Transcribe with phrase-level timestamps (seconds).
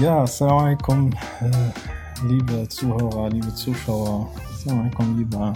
[0.00, 4.30] Ja, Assalamu alaikum, äh, liebe Zuhörer, liebe Zuschauer.
[4.52, 5.52] Assalamu alaikum, lieber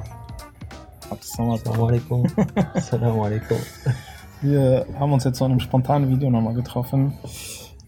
[1.10, 2.26] Assalamu alaikum.
[2.74, 3.56] Assalamu alaikum.
[4.40, 7.12] Wir haben uns jetzt zu einem spontanen Video nochmal getroffen.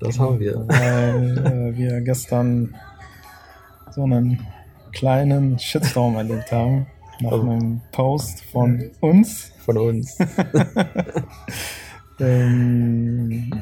[0.01, 0.67] Das haben wir.
[0.67, 2.75] Weil äh, wir gestern
[3.91, 4.45] so einen
[4.93, 6.87] kleinen Shitstorm erlebt haben.
[7.21, 7.41] Nach Oh.
[7.43, 9.53] einem Post von uns.
[9.65, 10.19] Von uns.
[12.23, 13.60] Ähm,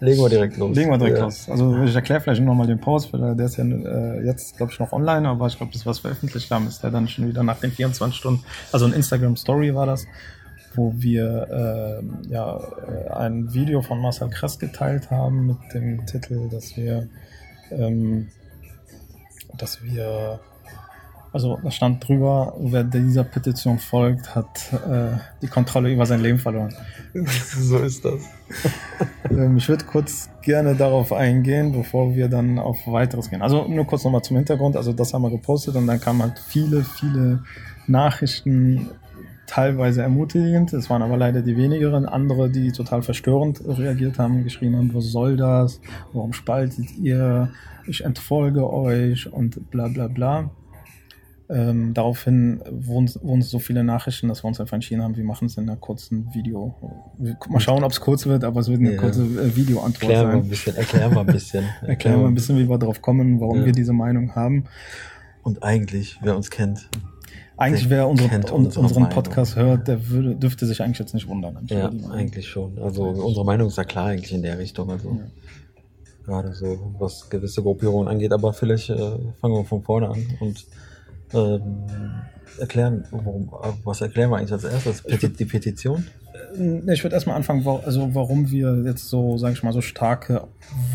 [0.00, 0.76] Legen wir direkt los.
[0.76, 1.24] Legen wir direkt Ja.
[1.24, 1.48] los.
[1.48, 4.78] Also ich erkläre vielleicht nochmal den Post, weil der ist ja äh, jetzt, glaube ich,
[4.78, 7.58] noch online, aber ich glaube, das, was veröffentlicht haben, ist der dann schon wieder nach
[7.58, 8.44] den 24 Stunden.
[8.72, 10.06] Also ein Instagram-Story war das,
[10.74, 16.48] wo wir ähm, ja, äh, ein Video von Marcel Kress geteilt haben mit dem Titel,
[16.48, 17.08] dass wir,
[17.72, 18.28] ähm,
[19.56, 20.38] dass wir
[21.32, 26.38] also da stand drüber, wer dieser Petition folgt, hat äh, die Kontrolle über sein Leben
[26.38, 26.74] verloren.
[27.14, 28.22] so ist das.
[29.30, 33.42] Ähm, ich würde kurz gerne darauf eingehen, bevor wir dann auf weiteres gehen.
[33.42, 34.74] Also nur kurz nochmal zum Hintergrund.
[34.74, 37.44] Also das haben wir gepostet und dann kamen halt viele, viele
[37.86, 38.88] Nachrichten,
[39.48, 40.72] teilweise ermutigend.
[40.72, 42.06] Es waren aber leider die wenigeren.
[42.06, 45.80] Andere, die total verstörend reagiert haben, geschrieben haben, was soll das?
[46.12, 47.50] Warum spaltet ihr?
[47.86, 50.50] Ich entfolge euch und bla bla bla.
[51.50, 55.56] Ähm, daraufhin wurden, so viele Nachrichten, dass wir uns einfach entschieden haben, wir machen es
[55.56, 56.74] in einer kurzen Video.
[57.48, 59.00] Mal schauen, ob es kurz wird, aber es wird eine Ja.
[59.00, 60.50] kurze äh, Videoantwort Erklären wir ein sein.
[60.50, 60.76] bisschen.
[60.76, 61.64] Erklären wir ein bisschen.
[61.86, 63.64] Erklären wir ein bisschen, wie wir drauf kommen, warum Ja.
[63.64, 64.64] wir diese Meinung haben.
[65.42, 66.90] Und eigentlich, wer uns kennt,
[67.56, 69.14] Eigentlich, wer unsere, kennt un, unsere unseren Meinung.
[69.14, 71.56] Podcast hört, der würde, dürfte sich eigentlich jetzt nicht wundern.
[71.56, 72.78] eigentlich ja, eigentlich schon.
[72.78, 74.90] Also unsere Meinung ist ja klar eigentlich in der Richtung.
[74.90, 75.24] Also Ja.
[76.26, 78.32] gerade so, was gewisse Gruppierungen angeht.
[78.32, 78.96] Aber vielleicht äh,
[79.40, 80.66] fangen wir von vorne an und
[81.34, 81.84] ähm,
[82.58, 85.02] erklären, worum, äh, was erklären wir eigentlich als erstes?
[85.02, 86.06] Peti die Petition?
[86.58, 90.46] Äh, Ich würde erstmal anfangen, also warum wir jetzt so, sage ich mal, so starke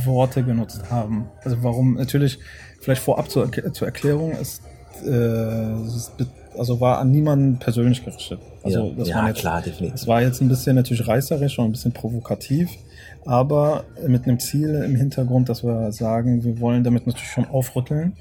[0.03, 1.27] Worte genutzt haben.
[1.43, 2.39] Also warum, natürlich,
[2.79, 4.61] vielleicht vorab zur, zur Erklärung, ist,
[5.05, 6.11] äh, es ist,
[6.57, 8.39] also war an niemanden persönlich gerichtet.
[8.63, 10.07] Also ja, das ja jetzt, klar, Es definitiv.
[10.07, 12.69] war jetzt ein bisschen natürlich reißerisch und ein bisschen provokativ,
[13.25, 18.13] aber mit einem Ziel im Hintergrund, dass wir sagen, wir wollen damit natürlich schon aufrütteln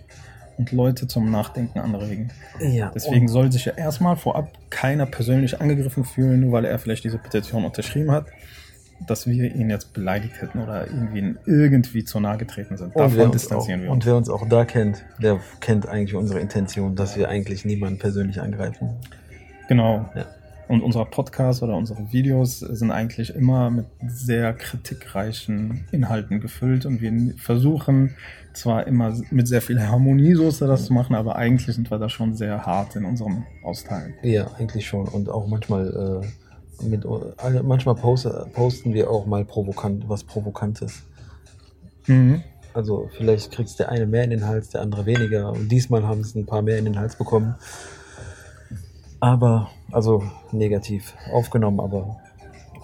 [0.59, 2.31] und Leute zum Nachdenken anregen.
[2.61, 7.05] Ja, Deswegen soll sich ja erstmal vorab keiner persönlich angegriffen fühlen, nur weil er vielleicht
[7.05, 8.27] diese Petition unterschrieben hat,
[9.07, 12.95] dass wir ihn jetzt beleidigt hätten oder irgendwie, irgendwie zu nahe getreten sind.
[12.95, 14.07] Und Davon uns distanzieren auch, wir und uns.
[14.07, 18.41] wer uns auch da kennt, der kennt eigentlich unsere Intention, dass wir eigentlich niemanden persönlich
[18.41, 18.91] angreifen.
[19.69, 20.09] Genau.
[20.15, 20.27] Ja.
[20.69, 27.01] Und unser Podcast oder unsere Videos sind eigentlich immer mit sehr kritikreichen Inhalten gefüllt und
[27.01, 28.15] wir versuchen
[28.55, 32.35] zwar immer mit sehr viel Harmoniesoße das zu machen, aber eigentlich sind wir da schon
[32.35, 34.15] sehr hart in unserem Austeilen.
[34.23, 35.09] Ja, eigentlich schon.
[35.09, 37.05] Und auch manchmal, äh, mit,
[37.39, 41.03] alle- manchmal poste, posten wir auch mal provokant, was Provokantes.
[42.07, 42.43] Mhm.
[42.75, 45.53] Also vielleicht kriegst der eine mehr in den Hals, der andere weniger.
[45.53, 47.55] Und diesmal haben es ein paar mehr in den Hals bekommen.
[49.21, 52.17] Aber, also negativ aufgenommen, aber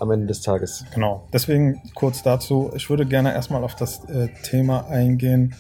[0.00, 0.84] am Ende des Tages.
[0.94, 1.26] Genau.
[1.32, 2.70] Deswegen kurz dazu.
[2.75, 5.54] Ich würde gerne erstmal auf das äh, Thema eingehen,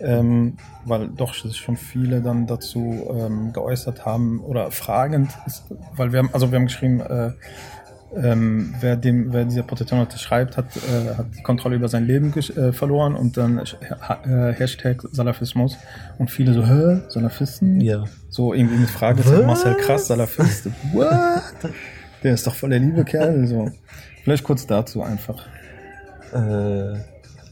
[0.00, 5.64] ähm, weil doch sich schon viele dann dazu ähm, geäußert haben oder fragend ist,
[5.96, 7.32] weil wir haben, also wir haben geschrieben, äh,
[8.16, 12.32] ähm, wer dem, wer diese Petition unterschreibt, hat, äh, hat die Kontrolle über sein Leben
[12.32, 15.76] äh, verloren und dann äh, Hashtag Salafismus
[16.18, 17.80] und viele so, hä, Salafisten?
[17.80, 18.04] Ja.
[18.30, 19.22] So irgendwie mit Frage?
[19.44, 20.68] Marcel Krass, Salafist.
[20.92, 21.42] What?
[22.22, 23.46] Der ist doch voll der liebe Kerl.
[23.46, 23.70] So.
[24.22, 25.46] Vielleicht kurz dazu einfach.
[26.32, 26.98] Äh,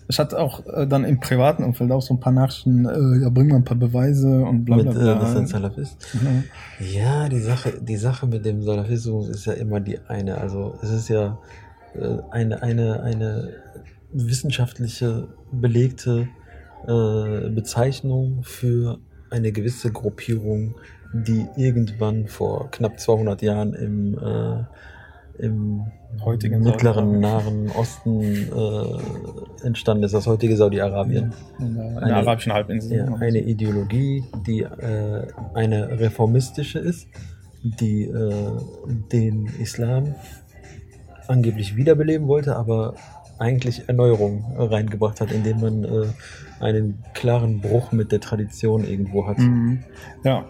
[0.09, 3.29] Ich hatte auch äh, dann im privaten Umfeld auch so ein paar Nachrichten, äh, ja,
[3.29, 5.15] bring mal ein paar Beweise und bla mit, bla äh, bla.
[5.17, 5.97] dass er ein Salafist.
[6.15, 6.45] Mhm.
[6.79, 10.39] Ja, die Sache, die Sache mit dem Salafismus ist ja immer die eine.
[10.39, 11.39] Also es ist ja
[11.95, 13.49] äh, eine, eine, eine
[14.13, 16.29] wissenschaftliche belegte
[16.87, 18.99] äh, Bezeichnung für
[19.31, 20.77] eine gewisse Gruppierung,
[21.25, 25.83] die irgendwann vor knapp 200 Jahren im, äh, im
[26.25, 27.21] Heutigen mittleren.
[27.21, 31.33] Nahen Osten äh, entstanden ist, das heutige Saudi-Arabien.
[31.59, 32.97] In der, in der Eine- arabischen Halbinsel.
[32.99, 37.07] Ja, eine Ideologie, die äh, eine reformistische ist,
[37.63, 38.51] die äh,
[39.13, 40.15] den Islam
[41.29, 42.95] angeblich wiederbeleben wollte, aber
[43.39, 46.07] eigentlich Erneuerung reingebracht hat, indem man äh,
[46.61, 49.39] einen klaren Bruch mit der Tradition irgendwo hat.
[49.39, 49.81] Mhm.
[50.25, 50.47] Ja,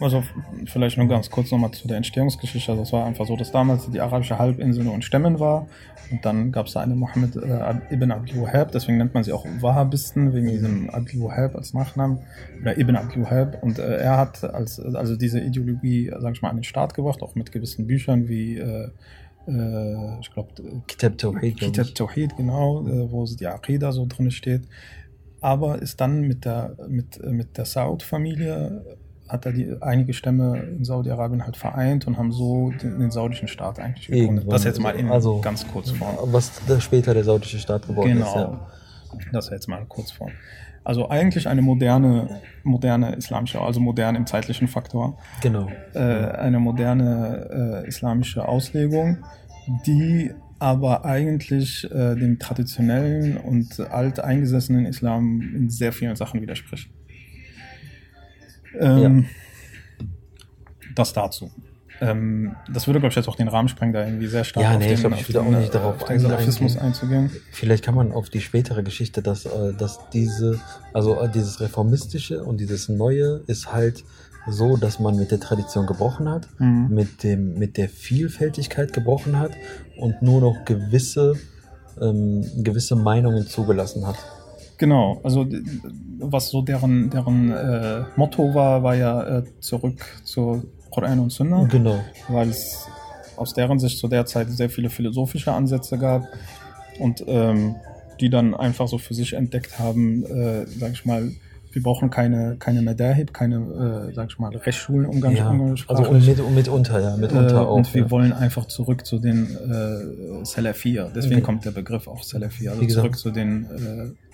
[0.00, 0.22] also
[0.66, 2.72] vielleicht nur ganz kurz nochmal zu der Entstehungsgeschichte.
[2.72, 5.66] Also es war einfach so, dass damals die arabische Halbinsel nur in Stämmen war
[6.10, 9.32] und dann gab es da eine Mohammed äh, Ibn Abdul Wahhab, deswegen nennt man sie
[9.32, 12.20] auch Wahhabisten, wegen diesem Abdul Wahhab als Nachnamen
[12.62, 16.50] oder Ibn Abdul Wahhab und äh, er hat als also diese Ideologie, sag ich mal,
[16.50, 18.88] an den Start gebracht, auch mit gewissen Büchern wie äh,
[19.48, 20.50] äh, ich glaube,
[20.86, 21.58] Kitab Tawhid.
[21.58, 21.94] Kitab.
[21.94, 24.62] Tawhid, genau, äh, wo die Aqidah so drin steht.
[25.40, 28.97] Aber ist dann mit der, mit, mit der Saud-Familie,
[29.28, 33.48] hat er die einige Stämme in Saudi-Arabien halt vereint und haben so den, den saudischen
[33.48, 34.28] Staat eigentlich gegründet.
[34.44, 34.50] Irgendwann.
[34.50, 36.16] Das jetzt mal in Also, ganz kurz Form.
[36.32, 38.26] Was später der saudische Staat geworden Genau.
[38.26, 38.34] ist.
[38.34, 38.60] Ja.
[39.32, 40.28] Das jetzt mal kurz vor.
[40.84, 45.68] Also eigentlich eine moderne, moderne islamische, also modern im zeitlichen Faktor, Genau.
[45.94, 49.18] äh, eine moderne äh, islamische Auslegung,
[49.86, 56.90] die aber eigentlich äh, dem traditionellen und alteingesessenen Islam in sehr vielen Sachen widerspricht.
[58.78, 59.26] Ähm,
[60.94, 61.50] Das dazu.
[62.00, 64.72] Ähm, das würde, glaube ich, jetzt auch den Rahmen sprengen, da irgendwie sehr stark Ja,
[64.72, 66.20] auf nee, den, ich glaub, ich auf würde den, auch nicht äh, darauf auf den
[66.20, 67.30] Salafismus einzugehen.
[67.50, 70.60] Vielleicht kann man auf die spätere Geschichte, dass, äh, dass diese,
[70.92, 74.04] also äh, dieses Reformistische und dieses Neue ist halt
[74.46, 76.86] so, dass man mit der Tradition gebrochen hat, Mhm.
[76.90, 79.50] mit, dem, mit der Vielfältigkeit gebrochen hat
[79.96, 81.34] und nur noch gewisse,
[82.00, 84.16] ähm, gewisse Meinungen zugelassen hat.
[84.78, 85.46] Genau, also
[86.20, 91.64] was so deren, deren äh, Motto war, war ja äh, zurück zur Koran und Sunna,
[91.64, 91.98] Genau.
[92.28, 92.86] weil es
[93.36, 96.24] aus deren Sicht zu der Zeit sehr viele philosophische Ansätze gab
[96.98, 97.74] und ähm,
[98.20, 101.30] die dann einfach so für sich entdeckt haben, äh, sag ich mal,
[101.70, 105.50] wir brauchen keine, keine Madahib, keine, äh, sag ich mal, Rechtsschulen umgang, Ja,
[105.86, 107.76] also mit, mitunter, ja, mitunter äh, auch.
[107.76, 108.10] und wir ja.
[108.10, 111.10] wollen einfach zurück zu den äh, Salafiyah.
[111.14, 111.42] Deswegen Okay.
[111.44, 112.72] kommt der Begriff auch Salafiyah.
[112.72, 114.27] Also zurück zu den äh,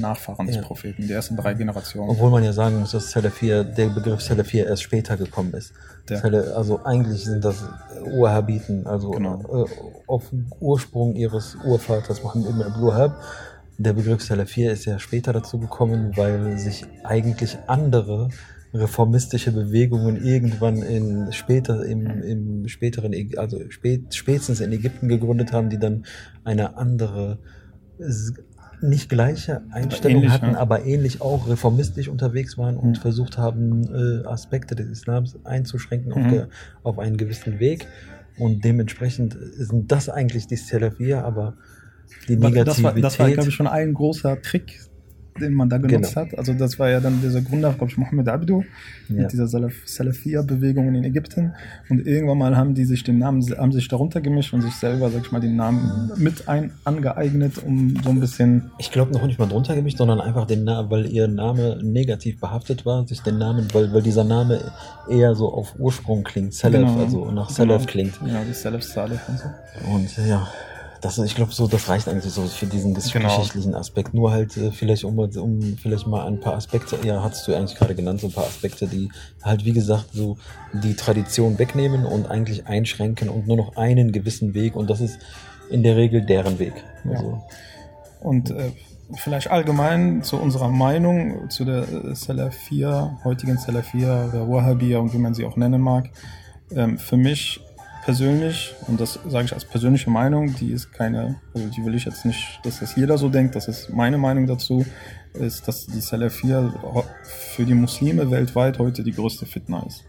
[0.00, 0.62] Nachfahren des Ja.
[0.62, 2.10] Propheten, die ersten drei Generationen.
[2.10, 5.72] Obwohl man ja sagen muss, dass Salafir, der Begriff Salafir erst später gekommen ist.
[6.08, 7.64] Sala- Also eigentlich sind das
[8.16, 9.64] Urhabiten, also Genau.
[9.64, 9.68] äh,
[10.06, 13.20] auf Ursprung ihres Urvaters Mohammed ibn Abdul Wahhab.
[13.78, 18.28] Der Begriff Salafir ist ja später dazu gekommen, weil sich eigentlich andere
[18.72, 25.70] reformistische Bewegungen irgendwann in später im, im späteren also spät, spätestens in Ägypten gegründet haben,
[25.70, 26.04] die dann
[26.44, 27.38] eine andere
[28.80, 30.58] nicht gleiche Einstellung ähnlich, hatten, ja.
[30.58, 32.94] aber ähnlich auch reformistisch unterwegs waren und Mhm.
[32.96, 36.28] versucht haben, äh, Aspekte des Islams einzuschränken auf, Mhm.
[36.30, 36.44] ge,
[36.82, 37.86] auf einen gewissen Weg.
[38.38, 41.54] Und dementsprechend sind das eigentlich die Salafiyah, aber
[42.28, 42.66] die Aber Negativität.
[42.66, 44.80] das war, das war glaube ich, schon ein großer Trick,
[45.40, 46.26] den man da genutzt Genau.
[46.26, 46.38] hat.
[46.38, 48.64] Also das war ja dann dieser Gründer, glaube ich, Mohammed Abdu,
[49.08, 49.22] Ja.
[49.22, 51.52] mit dieser Salaf Salafiyah-Bewegung in Ägypten.
[51.88, 55.10] Und irgendwann mal haben die sich den Namen, haben sich darunter gemischt und sich selber,
[55.10, 59.26] sag ich mal, den Namen mit ein, angeeignet, um so ein bisschen Ich glaube noch
[59.26, 63.20] nicht mal drunter gemischt, sondern einfach den Namen, weil ihr Name negativ behaftet war, sich
[63.22, 64.60] den Namen, weil, weil dieser Name
[65.08, 66.98] eher so auf Ursprung klingt, Salaf, Genau.
[67.00, 67.90] also nach Salaf Genau.
[67.90, 68.14] klingt.
[68.26, 69.46] Ja, die Salaf Salih und so.
[69.92, 70.46] Und ja,
[71.00, 73.28] das, ich glaube, so, das reicht eigentlich so für diesen Genau.
[73.28, 74.14] geschichtlichen Aspekt.
[74.14, 77.58] Nur halt äh, vielleicht, um, um vielleicht mal ein paar Aspekte, ja, hattest du ja
[77.58, 79.10] eigentlich gerade genannt, so ein paar Aspekte, die
[79.42, 80.38] halt, wie gesagt, so
[80.72, 85.18] die Tradition wegnehmen und eigentlich einschränken und nur noch einen gewissen Weg und das ist
[85.70, 86.74] in der Regel deren Weg.
[87.04, 87.12] Ja.
[87.12, 87.42] Also,
[88.20, 88.72] Und äh,
[89.14, 95.18] vielleicht allgemein zu unserer Meinung zu der äh, Salafia, heutigen Salafia oder Wahhabiyya und wie
[95.18, 96.10] man sie auch nennen mag.
[96.74, 97.60] Ähm, für mich
[98.06, 102.04] persönlich, und das sage ich als persönliche Meinung, die ist keine, also die will ich
[102.04, 104.86] jetzt nicht, dass das jeder so denkt, das ist meine Meinung dazu,
[105.34, 106.72] ist, dass die Salafia
[107.24, 110.04] für die Muslime weltweit heute die größte Fitna ist.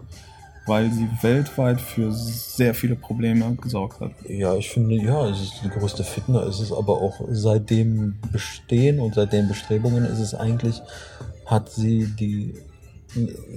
[0.67, 4.12] Weil sie weltweit für sehr viele Probleme gesorgt hat.
[4.29, 6.43] Ja, ich finde, ja, es ist die größte Fitner.
[6.43, 10.83] Es ist aber auch seit dem Bestehen und seit den Bestrebungen ist es eigentlich,
[11.48, 12.53] hat sie die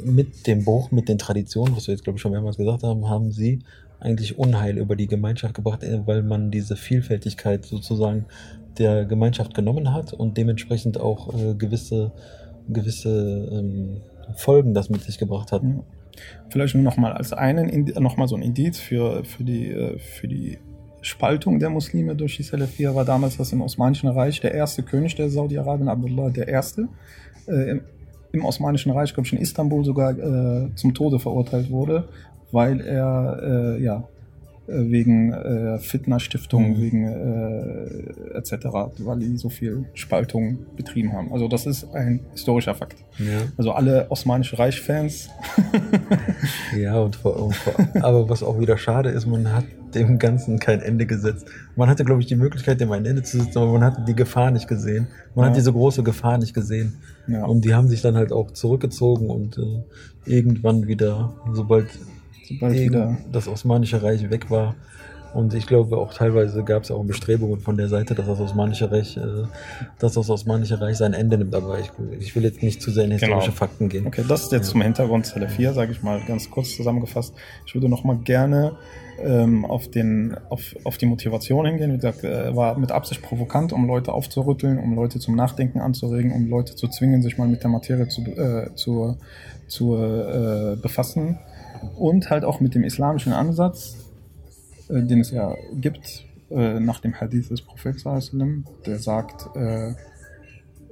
[0.05, 3.09] mit dem Bruch mit den Traditionen, was wir jetzt glaube ich schon mehrmals gesagt haben,
[3.09, 3.61] haben sie
[4.01, 8.27] eigentlich Unheil über die Gemeinschaft gebracht, äh, weil man diese Vielfältigkeit sozusagen
[8.79, 12.13] der Gemeinschaft genommen hat und dementsprechend auch äh, gewisse
[12.69, 14.01] gewisse ähm,
[14.37, 15.63] Folgen das mit sich gebracht hat.
[16.51, 19.99] Vielleicht nur nochmal als einen, Indi- noch mal so ein Indiz für, für, die, äh,
[19.99, 20.59] für die
[21.03, 25.15] Spaltung der Muslime durch die Salafiyah war damals das im Osmanischen Reich der erste König
[25.17, 26.89] der Saudi-Arabien, Abdullah Erste,
[27.49, 27.81] äh, im,
[28.33, 32.09] im Osmanischen Reich, glaube ich, in Istanbul sogar äh, zum Tode verurteilt wurde,
[32.53, 34.05] weil er äh, ja
[34.69, 36.81] äh, wegen äh, Fitna-Stiftung, Mhm.
[36.81, 38.67] wegen äh, etc.,
[38.99, 41.33] weil die so viel Spaltung betrieben haben.
[41.33, 42.97] Also das ist ein historischer Fakt.
[43.19, 43.41] Ja.
[43.57, 45.29] Also alle Osmanische Reich-Fans.
[46.79, 49.65] Ja, und vor, und vor, aber was auch wieder schade ist, man hat
[49.95, 51.47] dem Ganzen kein Ende gesetzt.
[51.77, 54.15] Man hatte, glaube ich, die Möglichkeit, dem ein Ende zu setzen, aber man hat die
[54.15, 55.09] Gefahr nicht gesehen.
[55.35, 55.51] Man Ja.
[55.51, 56.99] hat diese große Gefahr nicht gesehen.
[57.27, 57.45] Ja.
[57.45, 59.83] Und die haben sich dann halt auch zurückgezogen und äh,
[60.31, 61.89] irgendwann wieder, sobald
[62.51, 63.17] Sobald irgend- wieder.
[63.33, 64.75] das Osmanische Reich weg war,
[65.33, 68.91] Und ich glaube auch teilweise gab es auch Bestrebungen von der Seite, dass das Osmanische
[68.91, 69.21] Reich, äh,
[70.01, 71.55] dass das Osmanische Reich sein Ende nimmt.
[71.55, 71.89] Aber ich,
[72.19, 73.57] ich will jetzt nicht zu sehr in historische Genau.
[73.57, 74.09] Fakten gehen.
[74.09, 74.73] Okay, das ist jetzt Ja.
[74.73, 77.33] zum Hintergrund Zelle 4, sage ich mal ganz kurz zusammengefasst.
[77.65, 78.73] Ich würde noch mal gerne
[79.23, 81.93] ähm, auf, den, auf, auf die Motivation hingehen.
[81.93, 86.33] Wie gesagt, äh, war mit Absicht provokant, um Leute aufzurütteln, um Leute zum Nachdenken anzuregen,
[86.33, 89.17] um Leute zu zwingen, sich mal mit der Materie zu, äh, zu,
[89.69, 91.39] zu äh, befassen.
[91.97, 93.97] Und halt auch mit dem islamischen Ansatz,
[94.89, 99.95] äh, den es ja gibt, äh, nach dem Hadith des Propheten, der sagt, äh,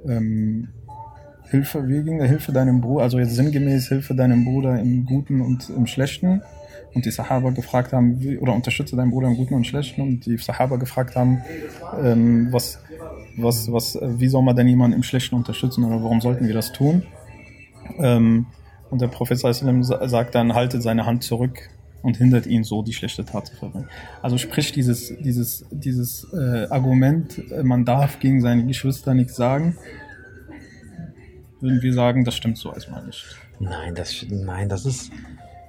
[0.05, 0.69] ähm,
[1.49, 5.69] Hilfe wegen der Hilfe deinem Bruder, also jetzt sinngemäß Hilfe deinem Bruder im Guten und
[5.69, 6.41] im Schlechten.
[6.93, 10.01] Und die Sahaba gefragt haben, wie, oder unterstütze deinen Bruder im Guten und Schlechten.
[10.01, 11.41] Und die Sahaba gefragt haben,
[12.03, 12.79] ähm, was,
[13.37, 16.53] was, was, äh, wie soll man denn jemanden im Schlechten unterstützen oder warum sollten wir
[16.53, 17.03] das tun?
[17.99, 18.47] Ähm,
[18.89, 21.69] und der Prophet sagt dann, haltet seine Hand zurück
[22.01, 23.89] und hindert ihn so, die schlechte Tat zu verbringen.
[24.21, 29.77] Also sprich dieses, dieses, dieses äh, Argument, äh, man darf gegen seine Geschwister nichts sagen,
[31.59, 33.25] würden wir sagen, das stimmt so erstmal nicht.
[33.59, 35.11] Nein, das, nein, das ist,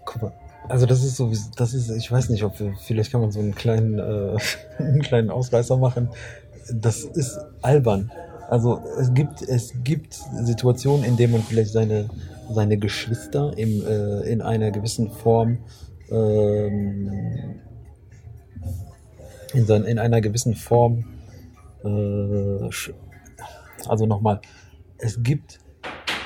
[0.05, 0.33] guck mal,
[0.69, 3.41] also das ist so, das ist, ich weiß nicht, ob wir, vielleicht kann man so
[3.41, 4.37] einen kleinen, äh,
[4.79, 6.11] einen kleinen Ausreißer machen.
[6.73, 8.13] Das ist albern.
[8.51, 12.09] Also es gibt, es gibt Situationen, in denen man vielleicht seine,
[12.51, 15.59] seine Geschwister im, äh, in einer gewissen Form,
[16.11, 17.61] ähm,
[19.55, 21.05] in, sein, in einer gewissen Form,
[21.85, 22.69] äh,
[23.87, 24.41] also nochmal,
[24.99, 25.61] es gibt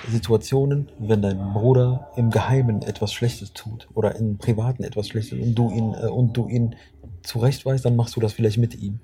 [0.09, 5.55] Situationen, wenn dein Bruder im Geheimen etwas Schlechtes tut oder im Privaten etwas Schlechtes und
[5.55, 6.75] du ihn äh, und du ihn
[7.23, 9.01] zurechtweist, dann machst du das vielleicht mit ihm.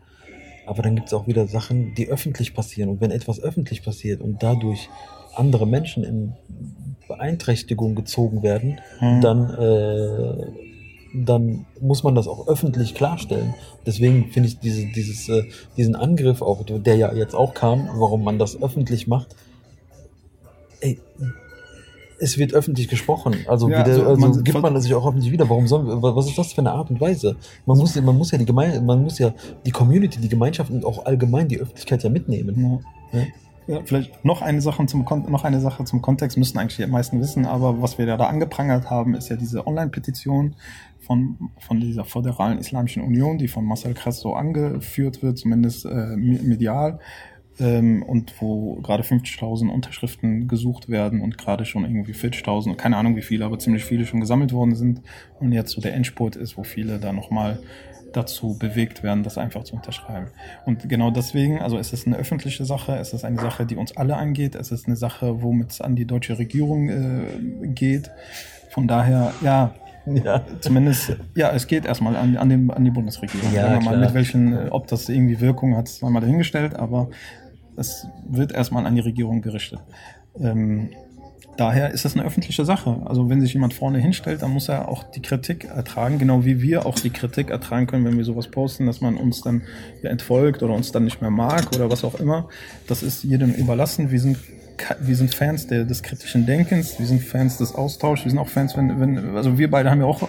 [0.71, 2.91] Aber dann gibt es auch wieder Sachen, die öffentlich passieren.
[2.91, 4.89] Und wenn etwas öffentlich passiert und dadurch
[5.35, 6.35] andere Menschen in
[7.09, 9.21] Beeinträchtigung gezogen werden, Hm.
[9.21, 10.47] dann, äh,
[11.13, 13.53] dann muss man das auch öffentlich klarstellen.
[13.85, 15.43] Deswegen finde ich diese, dieses, äh,
[15.77, 19.35] diesen Angriff auch, der ja jetzt auch kam, warum man das öffentlich macht,
[20.83, 21.01] ey,
[22.21, 23.35] es wird öffentlich gesprochen.
[23.49, 25.49] Also, Ja, wieder, also also, man- gibt man das sich auch öffentlich wieder.
[25.49, 27.37] Warum sollen wir, was ist das für eine Art und Weise?
[27.67, 29.33] Man muss, ja- man muss ja die Gemeinde, man muss ja
[29.67, 32.81] die Community, die Gemeinschaft und auch allgemein die Öffentlichkeit ja mitnehmen.
[33.13, 33.21] Ja.
[33.67, 33.81] Ja.
[33.85, 37.47] Vielleicht noch eine Sache zum noch eine Sache zum Kontext müssen eigentlich die meisten wissen,
[37.47, 40.57] aber was wir ja da angeprangert haben, ist ja diese Online-Petition
[40.99, 45.89] von von dieser föderalen Islamischen Union, die von Marcel Kress so angeführt wird, zumindest äh,
[46.17, 46.99] me- medial.
[47.61, 53.17] Ähm, und wo gerade 50.000 Unterschriften gesucht werden und gerade schon irgendwie 40.000, keine Ahnung
[53.17, 55.03] wie viele, aber ziemlich viele schon gesammelt worden sind
[55.39, 57.59] und jetzt so der Endspurt ist, wo viele da nochmal
[58.13, 60.29] dazu bewegt werden, das einfach zu unterschreiben.
[60.67, 63.97] Und genau deswegen, also es ist eine öffentliche Sache, es ist eine Sache, die uns
[63.97, 68.11] alle angeht, es ist eine Sache, womit es an die deutsche Regierung äh, geht.
[68.71, 69.75] Von daher, ja,
[70.07, 70.43] Ja.
[70.61, 73.53] zumindest, ja, es geht erstmal an, an, den, an die Bundesregierung.
[73.55, 77.11] Ja, mal, mit welchen, äh, ob das irgendwie Wirkung hat, ist einmal dahingestellt, aber
[77.81, 79.81] es wird erstmal an die Regierung gerichtet.
[80.39, 80.91] Ähm,
[81.57, 83.03] daher ist es eine öffentliche Sache.
[83.07, 86.63] Also wenn sich jemand vorne hinstellt, dann muss er auch die Kritik ertragen, genau wie
[86.63, 89.63] wir auch die Kritik ertragen können, wenn wir sowas posten, dass man uns dann
[90.03, 92.49] entfolgt oder uns dann nicht mehr mag oder was auch immer.
[92.87, 94.11] Das ist jedem überlassen.
[94.11, 94.39] Wir sind
[94.99, 98.79] wir sind Fans des kritischen Denkens, wir sind Fans des Austauschs, wir sind auch Fans,
[98.79, 100.23] wenn, wenn also wir beide haben ja auch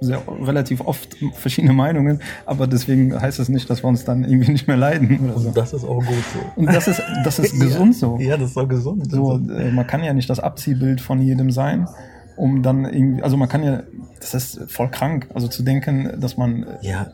[0.00, 4.52] sehr, relativ oft verschiedene Meinungen, aber deswegen heißt es nicht, dass wir uns dann irgendwie
[4.52, 5.48] nicht mehr leiden oder so.
[5.48, 6.60] Und das ist auch gut so.
[6.60, 8.18] Und das ist, das ist gesund so.
[8.18, 9.10] Ja, das ist auch gesund.
[9.10, 11.88] So, äh, man kann ja nicht das Abziehbild von jedem sein,
[12.36, 13.82] um dann irgendwie, also man kann ja,
[14.20, 17.08] das ist voll krank, also zu denken, dass man ja,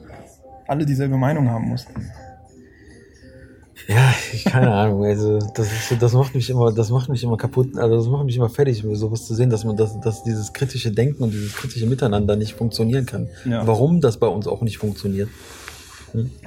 [0.66, 1.86] alle dieselbe Meinung haben muss.
[3.88, 4.12] Ja,
[4.44, 7.96] keine Ahnung, also das, ist, das macht mich immer, das macht mich immer kaputt, also
[7.96, 11.22] das macht mich immer fertig, sowas zu sehen, dass man das, dass dieses kritische Denken
[11.22, 13.28] und dieses kritische Miteinander nicht funktionieren kann.
[13.44, 13.66] Ja.
[13.66, 15.28] Warum das bei uns auch nicht funktioniert.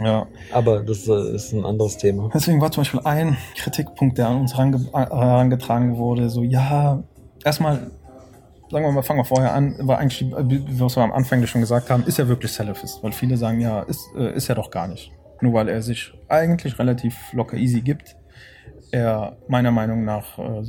[0.02, 0.28] Ja.
[0.52, 2.30] Aber das äh, ist ein anderes Thema.
[2.34, 7.02] Deswegen war zum Beispiel ein Kritikpunkt, der an uns äh, herangetragen wurde, so, ja,
[7.44, 7.92] erstmal,
[8.70, 11.62] sagen wir mal, fangen wir vorher an, war eigentlich, äh, was wir am Anfang schon
[11.62, 13.02] gesagt haben, ist er wirklich Salafist?
[13.04, 15.12] Weil viele sagen, ja, ist, ist er doch gar nicht.
[15.44, 18.16] Nur weil er sich eigentlich relativ locker easy gibt.
[18.92, 20.64] Er meiner Meinung nach äh,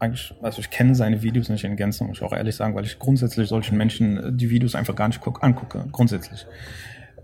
[0.00, 2.84] eigentlich, also ich kenne seine Videos nicht in Gänze, muss ich auch ehrlich sagen, weil
[2.84, 6.44] ich grundsätzlich solchen Menschen äh, die Videos einfach gar nicht guck, angucke, grundsätzlich.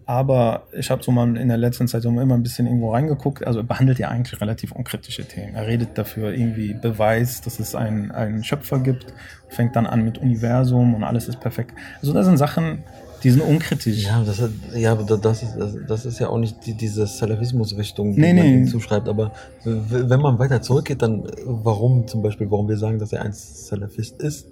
[0.07, 3.45] Aber ich habe so mal in der letzten Zeit immer ein bisschen irgendwo reingeguckt.
[3.45, 5.57] Also er behandelt ja eigentlich relativ unkritische Themen.
[5.57, 9.07] Er redet dafür irgendwie Beweis, dass es einen, einen Schöpfer gibt,
[9.49, 11.75] fängt dann an mit Universum und alles ist perfekt.
[12.01, 12.85] Also das sind Sachen,
[13.23, 14.05] die sind unkritisch.
[14.05, 18.21] Ja, das, hat, ja das ist, das, ist ja auch nicht die, diese Salafismus-Richtung, die
[18.21, 18.55] Nee, man nee.
[18.59, 19.09] ihm zuschreibt.
[19.09, 19.33] Aber
[19.65, 24.21] wenn man weiter zurückgeht, dann warum zum Beispiel, warum wir sagen, dass er ein Salafist
[24.21, 24.49] ist,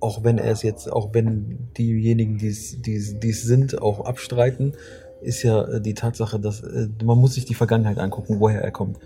[0.00, 4.72] auch wenn er es jetzt, auch wenn diejenigen, die es, sind, auch abstreiten,
[5.20, 8.70] ist ja äh, die Tatsache, dass äh, man muss sich die Vergangenheit angucken, woher er
[8.70, 8.98] kommt.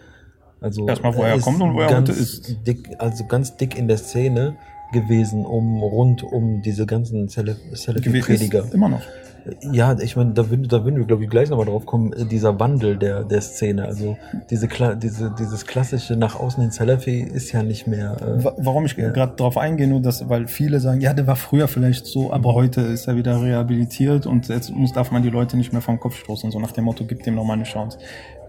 [0.60, 2.58] Also Erstmal, woher er kommt und wo er heute ist.
[2.66, 4.56] Dick, also ganz dick in der Szene
[4.92, 8.64] gewesen, um rund um diese ganzen Salafi-Prediger.
[8.72, 9.02] immer noch.
[9.72, 12.24] Ja, ich meine, da würden, da würden wir, glaube ich, gleich nochmal drauf kommen, äh,
[12.24, 13.84] dieser Wandel der, der Szene.
[13.84, 14.16] Also
[14.48, 18.16] diese, diese, dieses klassische nach außen hin Salafi ist ja nicht mehr.
[18.22, 19.10] Äh, Wa- Warum ich Ja.
[19.10, 22.54] gerade drauf eingehe, nur dass, weil viele sagen, ja, der war früher vielleicht so, aber
[22.54, 26.00] heute ist er wieder rehabilitiert und jetzt muss, darf man die Leute nicht mehr vom
[26.00, 27.98] Kopf stoßen, so nach dem Motto, gib dem nochmal eine Chance.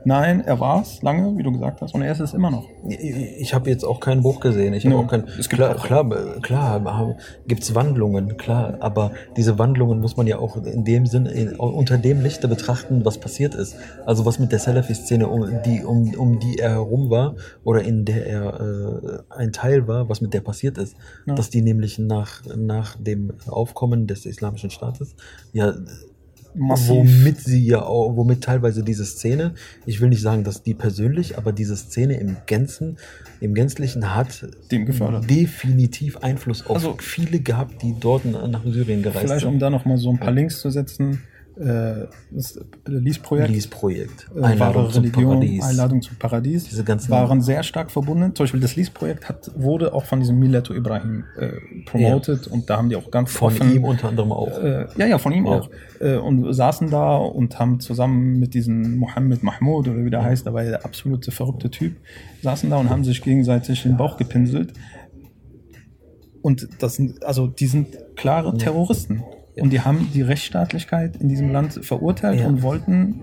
[0.05, 2.69] Nein, er war es lange, wie du gesagt hast, und er ist es immer noch.
[2.87, 4.75] Ich, habe jetzt auch keinen Bruch gesehen.
[4.75, 5.25] Ich habe auch kein.
[5.39, 6.07] es gibt Klar, klar,
[6.41, 8.77] klar gibt's Wandlungen, klar.
[8.81, 13.03] Aber diese Wandlungen muss man ja auch in dem Sinn, in, unter dem Lichte betrachten,
[13.03, 13.75] was passiert ist.
[14.05, 18.05] Also was mit der Salafi-Szene, um die, um, um die er herum war oder in
[18.05, 20.95] der er äh, ein Teil war, was mit der passiert ist.
[21.25, 21.33] Ja.
[21.33, 25.15] Dass die nämlich nach, nach dem Aufkommen des Islamischen Staates
[25.51, 25.73] ja
[26.57, 26.89] Massiv.
[26.89, 29.53] womit sie ja auch, womit teilweise diese Szene,
[29.85, 32.97] ich will nicht sagen, dass die persönlich, aber diese Szene im Gänzen,
[33.41, 35.29] im Gänzlichen hat Dem gefördert.
[35.29, 39.59] definitiv Einfluss auf Also- viele gehabt, die dort nach Syrien gereist Vielleicht, um sind.
[39.59, 41.21] da nochmal so ein paar Links zu setzen,
[41.57, 45.63] äh, das Lease-Projekt, Lies-Projekt, äh, Einladung zum Religion, Paradies.
[45.63, 48.35] Einladung zum Paradies, Diese ganzen- waren sehr stark verbunden.
[48.35, 51.51] Zum Beispiel das Lease-Projekt hat, wurde auch von diesem Mileto Ibrahim äh,
[51.85, 54.57] promoted und da haben die auch ganz Von offen, ihm unter anderem auch.
[54.61, 55.51] Äh, ja, ja, von ihm Ja.
[55.59, 55.69] auch.
[55.99, 60.45] Äh, und saßen da und haben zusammen mit diesem Mohammed Mahmoud oder wie der heißt,
[60.45, 61.95] da war ja der absolute verrückte Typ,
[62.41, 64.73] saßen da und haben sich gegenseitig den Bauch gepinselt.
[66.41, 69.23] Und das sind, also die sind klare Terroristen.
[69.59, 72.47] Und die haben die Rechtsstaatlichkeit in diesem Land verurteilt Ja.
[72.47, 73.21] und wollten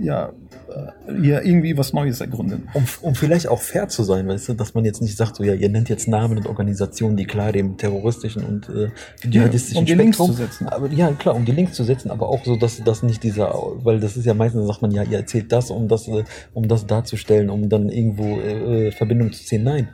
[0.00, 0.28] ja
[0.68, 2.68] äh, hier irgendwie was Neues ergründen.
[2.74, 5.42] um, um vielleicht auch fair zu sein, weißt du, dass man jetzt nicht sagt, so
[5.42, 8.90] ja, ihr nennt jetzt Namen und Organisationen, die klar dem terroristischen und äh,
[9.28, 10.68] dschihadistischen um die Links Spektrum- zu setzen.
[10.68, 13.52] Aber ja, klar, um die Links zu setzen, aber auch so, dass das nicht dieser,
[13.82, 16.22] weil das ist ja meistens sagt man ja, ihr erzählt das, um das, äh,
[16.54, 19.64] um das darzustellen, um dann irgendwo äh, Verbindung zu ziehen.
[19.64, 19.88] Nein.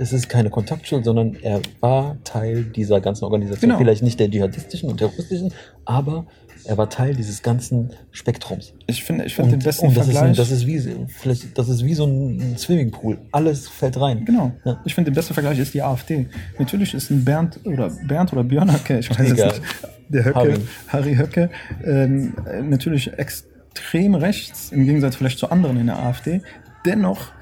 [0.00, 3.68] Es ist keine Kontaktschuld, sondern er war Teil dieser ganzen Organisation.
[3.70, 3.78] Genau.
[3.78, 5.52] Vielleicht nicht der dschihadistischen und terroristischen,
[5.84, 6.26] aber
[6.64, 8.74] er war Teil dieses ganzen Spektrums.
[8.86, 10.30] Ich finde, ich finde den besten und das, ist, Vergleich.
[10.32, 13.18] ein- das ist wie vielleicht, das ist wie so ein Swimmingpool.
[13.32, 14.24] Alles fällt rein.
[14.24, 14.52] Genau.
[14.64, 14.80] Ja.
[14.84, 16.26] Ich finde, der beste Vergleich ist die AfD.
[16.58, 19.48] Natürlich ist ein Bernd oder Bernd oder Björn Höcke, ich weiß es Egal.
[19.48, 19.62] nicht,
[20.10, 20.54] der Höcke, Harry.
[20.88, 21.50] Harry, Höcke,
[21.84, 26.42] ähm, äh, natürlich extrem rechts, im Gegensatz vielleicht zu anderen in der AfD.
[26.84, 27.32] Dennoch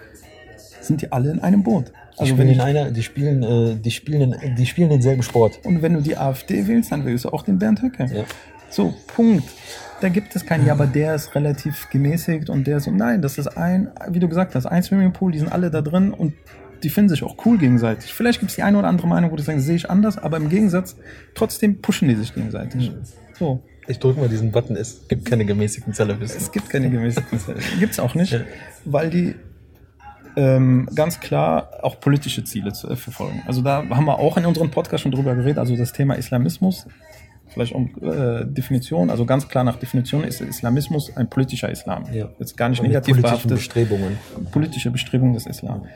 [0.80, 1.92] sind die alle in einem Boot.
[2.18, 5.60] Also wenn in einer, die spielen, äh, die spielen, in, die spielen denselben Sport.
[5.64, 8.06] und wenn du die AfD wählst, dann wählst du auch den Bernd Höcke.
[8.12, 8.24] Ja.
[8.70, 9.44] So, Punkt.
[10.00, 13.22] Da gibt es keinen, ja, aber der ist relativ gemäßigt und der ist so, nein,
[13.22, 16.34] das ist ein, wie du gesagt hast, ein Swimmingpool, die sind alle da drin und
[16.82, 18.12] die finden sich auch cool gegenseitig.
[18.12, 20.36] Vielleicht gibt es die eine oder andere Meinung, wo die sagen, sehe ich anders, aber
[20.36, 20.96] im Gegensatz,
[21.34, 22.92] trotzdem pushen die sich gegenseitig.
[23.38, 23.62] So.
[23.88, 24.76] Ich drücke mal diesen Button.
[24.76, 26.42] Es gibt keine gemäßigten Salafisten.
[26.42, 27.60] Es gibt keine gemäßigten Zellen.
[27.78, 28.40] Gibt es auch nicht, Ja.
[28.84, 29.36] weil die
[30.36, 33.42] ähm, ganz klar auch politische Ziele zu, äh, verfolgen.
[33.46, 36.86] Also da haben wir auch in unserem Podcast schon drüber geredet, also das Thema Islamismus,
[37.48, 42.04] vielleicht um äh, Definition, also ganz klar nach Definition ist Islamismus ein politischer Islam.
[42.12, 42.28] Ja.
[42.38, 44.18] Jetzt gar nicht negativ behaftet, Bestrebungen.
[44.52, 45.86] politische Bestrebung des Islam.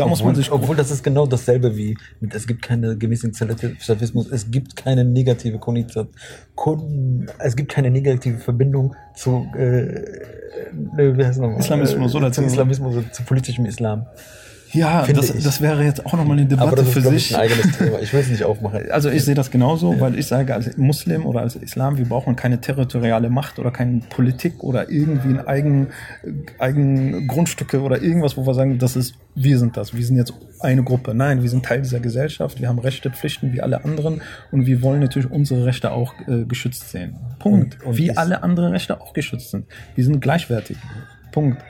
[0.00, 3.34] Da muss man sich obwohl das ist genau dasselbe wie mit, es gibt keine gemäßigten
[3.78, 6.08] Salafismus, es gibt keine negative Konnotation,
[6.54, 9.60] Kon, es gibt keine negative Verbindung zu äh,
[10.98, 11.60] äh, wie heißt nochmal?
[11.60, 14.06] Islamismus oder zu zu- Islamismus oder zu politischem Islam.
[14.72, 17.28] Ja, das, das wäre jetzt auch nochmal eine Aber Debatte das ist für glaub ich,
[17.28, 17.36] sich.
[17.36, 17.98] ein eigenes Thema.
[18.00, 18.90] Ich will es nicht aufmachen.
[18.90, 22.36] Also ich sehe das genauso, weil ich sage, als Muslim oder als Islam, wir brauchen
[22.36, 25.88] keine territoriale Macht oder keine Politik oder irgendwie ein eigen,
[26.58, 30.32] eigen Grundstücke oder irgendwas, wo wir sagen, das ist, wir sind das, wir sind jetzt
[30.60, 31.14] eine Gruppe.
[31.14, 34.20] Nein, wir sind Teil dieser Gesellschaft, wir haben Rechte, Pflichten wie alle anderen
[34.52, 37.16] und wir wollen natürlich unsere Rechte auch äh, geschützt sehen.
[37.38, 37.78] Punkt.
[37.80, 39.66] Und- und wie alle anderen Rechte auch geschützt sind.
[39.94, 40.76] Wir sind gleichwertig.
[41.32, 41.62] Punkt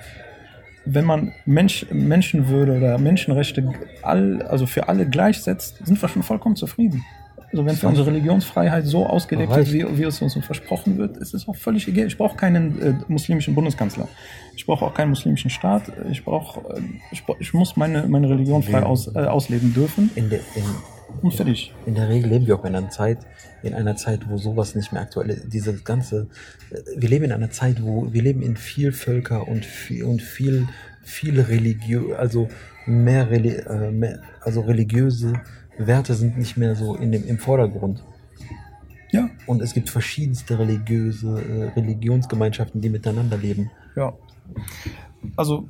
[0.84, 6.56] wenn man Mensch, Menschenwürde oder Menschenrechte all, also für alle gleichsetzt, sind wir schon vollkommen
[6.56, 7.04] zufrieden.
[7.52, 11.34] Also wenn für unsere Religionsfreiheit so ausgelegt wird, wie, wie es uns versprochen wird, ist
[11.34, 12.06] es auch völlig egal.
[12.06, 14.06] Ich brauche keinen äh, muslimischen Bundeskanzler.
[14.54, 15.90] Ich brauche auch keinen muslimischen Staat.
[16.12, 20.10] Ich brauche, äh, ich, brauch- ich muss meine, meine Religion frei aus, äh, ausleben dürfen
[20.14, 20.62] In der, in,
[21.22, 21.74] und fertig.
[21.86, 23.18] in der Regel leben wir auch in einer Zeit,
[23.62, 25.52] in einer Zeit, wo sowas nicht mehr aktuell ist.
[25.52, 26.28] Diese ganze,
[26.70, 30.22] äh, wir leben in einer Zeit, wo wir leben in viel Völker und viel, und
[30.22, 30.66] viel,
[31.02, 32.48] viel religiö, also
[32.86, 35.34] mehr, Reli äh, mehr, also religiöse
[35.78, 38.02] Werte sind nicht mehr so in dem, im Vordergrund.
[39.12, 43.70] Ja, Und es gibt verschiedenste religiöse äh, Religionsgemeinschaften, die miteinander leben.
[43.96, 44.12] ja.
[45.36, 45.68] Also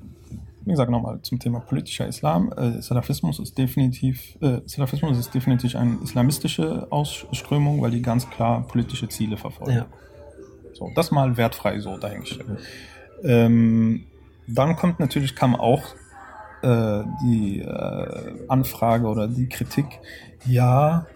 [0.71, 2.53] wie gesagt, nochmal zum Thema politischer Islam.
[2.57, 8.65] Äh, Salafismus ist definitiv, äh, Salafismus ist definitiv eine islamistische Ausströmung, weil die ganz klar
[8.69, 9.73] politische Ziele verfolgen.
[9.73, 9.87] Ja.
[10.73, 12.49] So, das mal wertfrei so dahingestellt.
[12.49, 12.57] Mhm.
[13.25, 14.05] Ähm,
[14.47, 15.83] dann kommt natürlich, kam auch
[16.63, 19.87] äh, die äh, Anfrage oder die Kritik,
[20.47, 21.07] ja,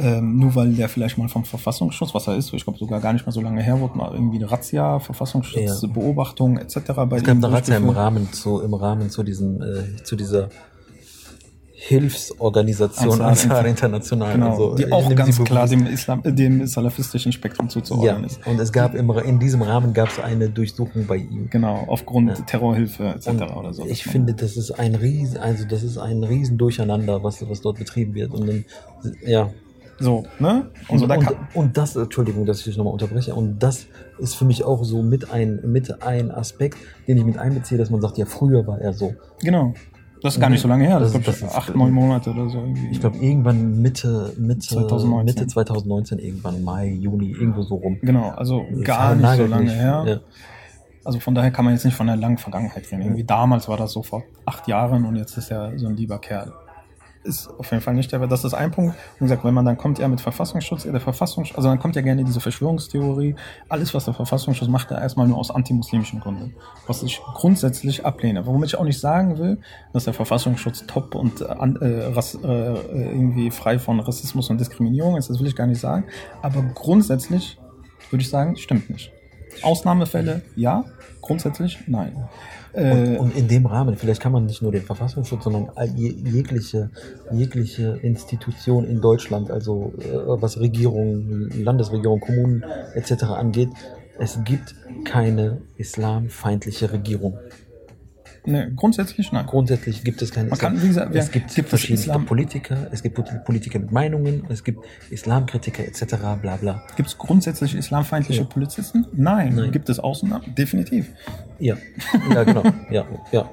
[0.00, 3.12] ähm, nur weil der vielleicht mal vom Verfassungsschutz, was er ist, ich glaube sogar gar
[3.12, 5.88] nicht mal so lange her, wurde mal irgendwie eine Razzia, Verfassungsschutz, ja.
[5.88, 6.76] Beobachtung etc.
[7.08, 10.48] Bei es gab eine Razzia im Rahmen zu, im Rahmen zu diesem, äh, zu dieser
[11.82, 17.70] Hilfsorganisation Ansar International, genau, also, die auch ganz klar dem, Islam, äh, dem salafistischen Spektrum
[17.70, 18.46] zuzuordnen ja, ist.
[18.46, 21.48] Und es gab im, in diesem Rahmen gab es eine Durchsuchung bei ihm.
[21.48, 22.44] Genau, aufgrund ja.
[22.44, 23.28] Terrorhilfe etc.
[23.28, 23.86] Und oder so.
[23.86, 27.78] Ich finde, das ist ein riesen, also das ist ein riesen Durcheinander, was, was dort
[27.78, 28.32] betrieben wird.
[28.32, 28.64] Und dann,
[29.26, 29.50] ja,
[30.00, 30.70] so, ne?
[30.88, 33.86] Und, so, und, und, das, Entschuldigung, dass ich dich nochmal unterbreche, und das
[34.18, 37.90] ist für mich auch so mit ein, mit ein Aspekt, den ich mit einbeziehe, dass
[37.90, 39.14] man sagt, ja, früher war er so.
[39.42, 39.74] Genau.
[40.22, 42.48] Das ist gar nicht so lange her, das, das, das ist acht, neun Monate oder
[42.48, 42.58] so.
[42.58, 42.88] Irgendwie.
[42.90, 45.24] Ich glaube, irgendwann Mitte, Mitte 2019.
[45.24, 47.98] Mitte 2019, irgendwann Mai, Juni, irgendwo so rum.
[48.00, 49.74] Genau, also gar nicht so lange nicht.
[49.74, 50.04] her.
[50.06, 50.20] Ja.
[51.04, 53.02] Also von daher kann man jetzt nicht von der langen Vergangenheit reden.
[53.02, 56.18] Irgendwie damals war das so vor acht Jahren und jetzt ist er so ein lieber
[56.18, 56.52] Kerl
[57.22, 58.96] ist auf jeden Fall nicht der, das ist ein Punkt.
[59.18, 62.02] Und gesagt, wenn man dann kommt ja mit Verfassungsschutz, der Verfassungsschutz, also dann kommt ja
[62.02, 63.36] gerne diese Verschwörungstheorie.
[63.68, 66.54] Alles, was der Verfassungsschutz macht, er erstmal nur aus antimuslimischen Gründen.
[66.86, 68.46] Was ich grundsätzlich ablehne.
[68.46, 69.58] Womit ich auch nicht sagen will,
[69.92, 75.28] dass der Verfassungsschutz top und äh, Rass, äh, irgendwie frei von Rassismus und Diskriminierung ist,
[75.28, 76.04] das will ich gar nicht sagen.
[76.42, 77.58] Aber grundsätzlich
[78.10, 79.12] würde ich sagen, stimmt nicht.
[79.62, 80.84] Ausnahmefälle ja,
[81.20, 82.28] grundsätzlich nein.
[82.72, 86.90] Und, äh, und, in dem Rahmen, vielleicht kann man nicht nur den Verfassungsschutz, sondern jegliche,
[87.32, 93.24] jegliche Institution in Deutschland, also äh, was Regierung, Landesregierung, Kommunen etc.
[93.24, 93.70] angeht,
[94.18, 97.38] es gibt keine islamfeindliche Regierung.
[98.44, 99.46] Nee, grundsätzlich nein.
[99.46, 103.02] Grundsätzlich gibt es keine Man kann, wie gesagt, es gibt, gibt verschiedene Islam Politiker, es
[103.02, 106.16] gibt Politiker mit Meinungen, es gibt Islamkritiker etc.
[106.40, 106.82] bla bla.
[106.96, 108.46] Gibt es grundsätzlich islamfeindliche ja.
[108.46, 109.06] Polizisten?
[109.12, 109.54] Nein.
[109.54, 109.72] Nein.
[109.72, 110.54] Gibt es Ausnahmen?
[110.54, 111.10] Definitiv.
[111.58, 111.76] Ja,
[112.32, 112.62] ja genau.
[112.90, 113.50] ja, ja.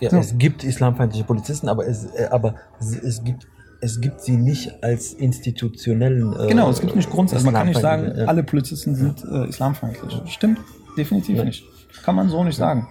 [0.00, 0.16] ja so.
[0.16, 3.46] Es gibt islamfeindliche Polizisten, aber es, äh, aber es, es gibt
[3.82, 6.34] es gibt sie nicht als institutionellen.
[6.38, 7.46] Äh, genau, es gibt nicht grundsätzlich.
[7.48, 8.26] Also man kann nicht sagen, ja.
[8.26, 10.22] alle Polizisten sind äh, islamfeindlich.
[10.26, 10.60] Stimmt,
[10.96, 11.44] definitiv ja.
[11.44, 11.64] nicht.
[12.04, 12.86] Kann man so nicht sagen.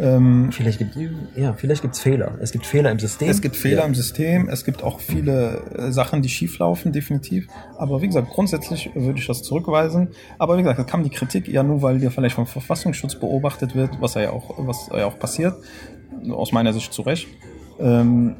[0.00, 0.96] Ähm, vielleicht gibt
[1.36, 2.38] ja, vielleicht gibt's Fehler.
[2.40, 3.28] Es gibt Fehler im System.
[3.28, 3.86] Es gibt Fehler ja.
[3.86, 4.48] im System.
[4.48, 7.48] Es gibt auch viele äh, Sachen, die schieflaufen, definitiv.
[7.76, 10.08] Aber wie gesagt, grundsätzlich würde ich das zurückweisen.
[10.38, 13.74] Aber wie gesagt, da kam die Kritik ja nur, weil der vielleicht vom Verfassungsschutz beobachtet
[13.74, 15.56] wird, was ja auch, was ja auch passiert.
[16.30, 17.26] Aus meiner Sicht zu Recht.
[17.80, 18.36] Ähm,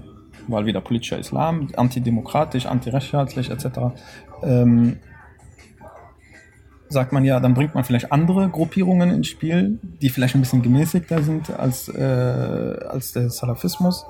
[0.46, 3.66] weil wieder politischer Islam, antidemokratisch, antirechtsstaatlich etc.
[4.42, 4.96] Ähm,
[6.88, 10.62] sagt man ja, dann bringt man vielleicht andere Gruppierungen ins Spiel, die vielleicht ein bisschen
[10.62, 12.02] gemäßigter sind als, äh,
[12.88, 14.06] als der Salafismus,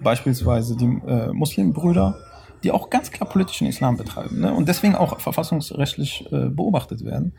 [0.00, 2.16] beispielsweise die äh, Muslimbrüder,
[2.62, 4.52] die auch ganz klar politischen Islam betreiben ne?
[4.52, 7.32] und deswegen auch verfassungsrechtlich äh, beobachtet werden.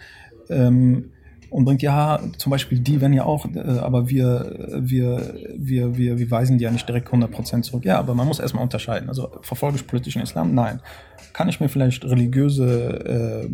[0.50, 1.12] Ähm,
[1.50, 6.20] und bringt ja zum Beispiel die werden ja auch, äh, aber wir, wir, wir, wir,
[6.20, 7.86] wir weisen die ja nicht direkt 100% zurück.
[7.86, 9.10] Ja, aber man muss erstmal unterscheiden.
[9.10, 10.54] Also verfolge ich politischen Islam?
[10.54, 10.80] Nein.
[11.34, 13.50] Kann ich mir vielleicht religiöse äh,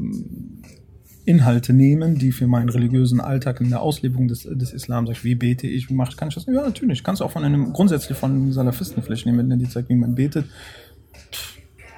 [1.25, 5.23] Inhalte nehmen, die für meinen religiösen Alltag in der Auslebung des, des Islam, sag ich,
[5.23, 6.45] wie bete ich, wie mache ich, kann ich das?
[6.45, 7.03] Ja, natürlich.
[7.03, 9.89] Kannst du auch von einem, grundsätzlich von einem Salafisten vielleicht nehmen, wenn er dir zeigt,
[9.89, 10.45] wie man betet.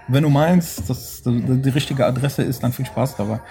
[0.07, 3.41] Wenn du meinst, dass das die richtige Adresse ist, dann viel Spaß dabei.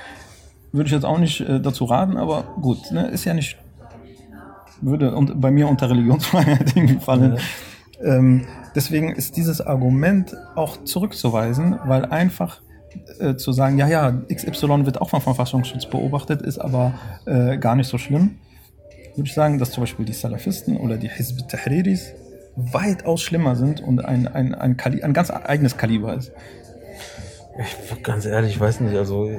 [0.73, 3.59] Würde ich jetzt auch nicht äh, dazu raten, aber gut, ne, ist ja nicht,
[4.81, 7.37] würde und bei mir unter Religionsfreiheit irgendwie fallen.
[8.01, 8.17] Ja.
[8.17, 12.61] Ähm, deswegen ist dieses Argument auch zurückzuweisen, weil einfach
[13.19, 16.95] äh, zu sagen, ja, ja, XY wird auch vom Verfassungsschutz beobachtet, ist aber
[17.27, 18.37] äh, gar nicht so schlimm,
[19.15, 22.13] würde ich sagen, dass zum Beispiel die Salafisten oder die Hizb Tahriris
[22.57, 26.33] weitaus schlimmer sind und ein, ein, ein, Kali ein ganz eigenes Kaliber ist.
[27.59, 29.31] Ich, ganz ehrlich, ich weiß nicht, also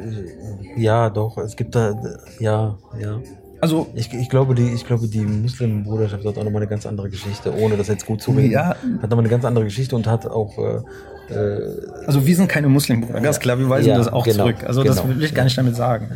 [0.76, 2.00] ja, doch, es gibt da,
[2.40, 3.20] ja, ja.
[3.60, 7.10] Also ich, ich glaube, die, ich glaube, die Muslimbruderschaft hat auch nochmal eine ganz andere
[7.10, 8.52] Geschichte, ohne das jetzt gut zu reden.
[8.52, 8.76] Ja.
[9.02, 10.82] Hat nochmal eine ganz andere Geschichte und hat auch äh, äh,
[11.30, 14.64] also wir sind keine Muslimbrüder, ganz klar, wir weisen ja, das auch genau, zurück.
[14.66, 16.10] Also genau, das will ich gar nicht damit sagen.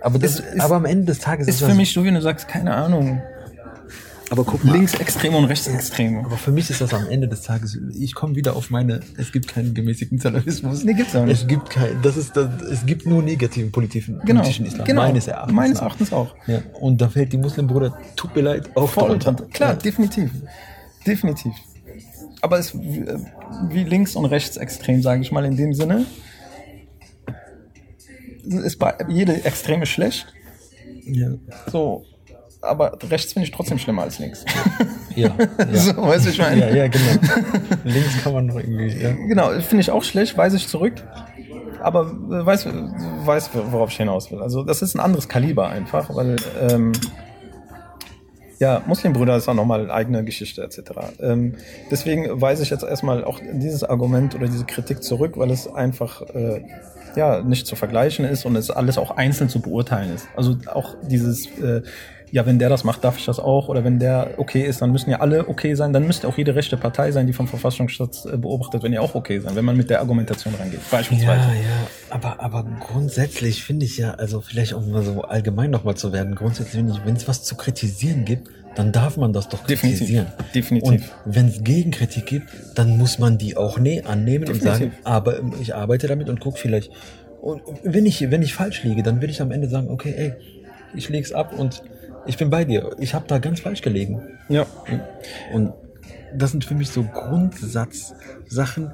[0.00, 2.20] Aber, das, ist, aber am Ende des Tages ist, ist für mich so, wie du
[2.20, 3.22] sagst, keine Ahnung.
[4.30, 4.72] Aber guck mal.
[4.72, 6.24] Linksextreme und Rechtsextreme.
[6.24, 9.30] Aber für mich ist das am Ende des Tages, ich komme wieder auf meine, es
[9.30, 10.84] gibt keinen gemäßigten Salafismus.
[10.84, 11.42] Nee, gibt's auch nicht.
[11.42, 14.86] Es gibt kein, das ist, das, es gibt nur negativen politischen, genau, politischen Islam.
[14.86, 15.02] Genau.
[15.02, 15.54] Meines Erachtens.
[15.54, 16.34] Meines Erachtens auch.
[16.46, 16.62] Ja.
[16.80, 19.34] Und da fällt die Muslimbruder, tut mir leid, auch voll unter.
[19.34, 19.76] Klar, ja.
[19.76, 20.30] definitiv.
[21.06, 21.52] Definitiv
[22.42, 22.80] aber es ist
[23.68, 26.06] wie links und rechts extrem, sage ich mal in dem Sinne.
[28.44, 30.26] Ist bei, jede Extreme schlecht.
[31.04, 31.28] Ja.
[31.70, 32.04] So.
[32.60, 34.44] aber rechts finde ich trotzdem schlimmer als links.
[35.14, 35.78] Ja, ja.
[35.78, 36.58] So, weißt du, ich meine?
[36.58, 37.20] ja, ja, genau.
[37.84, 39.12] Links kann man noch irgendwie, ja.
[39.12, 40.94] Genau, finde ich auch schlecht, weise ich zurück.
[41.82, 42.66] Aber äh, weiß,
[43.26, 44.40] weiß, worauf ich hinaus will.
[44.40, 46.92] Also das ist ein anderes Kaliber einfach, weil ähm,
[48.62, 50.92] ja, Muslimbrüder ist auch nochmal eigene Geschichte etc.
[51.18, 51.56] Ähm,
[51.90, 56.22] deswegen weise ich jetzt erstmal auch dieses Argument oder diese Kritik zurück, weil es einfach
[56.32, 56.62] äh,
[57.16, 60.28] ja nicht zu vergleichen ist und es alles auch einzeln zu beurteilen ist.
[60.36, 61.82] Also auch dieses äh,
[62.32, 63.68] ja, wenn der das macht, darf ich das auch.
[63.68, 65.92] Oder wenn der okay ist, dann müssen ja alle okay sein.
[65.92, 69.14] Dann müsste auch jede rechte Partei sein, die vom Verfassungsschutz äh, beobachtet, wenn ja auch
[69.14, 70.80] okay sein, wenn man mit der Argumentation rangeht.
[70.90, 71.48] Beispielsweise.
[71.48, 75.94] Ja, ja, aber, aber grundsätzlich finde ich ja, also vielleicht auch mal so allgemein nochmal
[75.94, 79.50] zu werden, grundsätzlich finde ich, wenn es was zu kritisieren gibt, dann darf man das
[79.50, 80.28] doch kritisieren.
[80.54, 80.88] Definitiv.
[80.88, 84.70] Und wenn es Gegenkritik gibt, dann muss man die auch ne annehmen Definitiv.
[84.70, 86.90] und sagen, aber ich arbeite damit und guck vielleicht.
[87.42, 90.32] Und wenn ich, wenn ich falsch liege, dann will ich am Ende sagen, okay, ey,
[90.94, 91.82] ich leg's ab und
[92.26, 92.94] ich bin bei dir.
[92.98, 94.22] Ich habe da ganz falsch gelegen.
[94.48, 94.66] Ja.
[95.52, 95.72] Und
[96.34, 98.92] das sind für mich so Grundsatzsachen.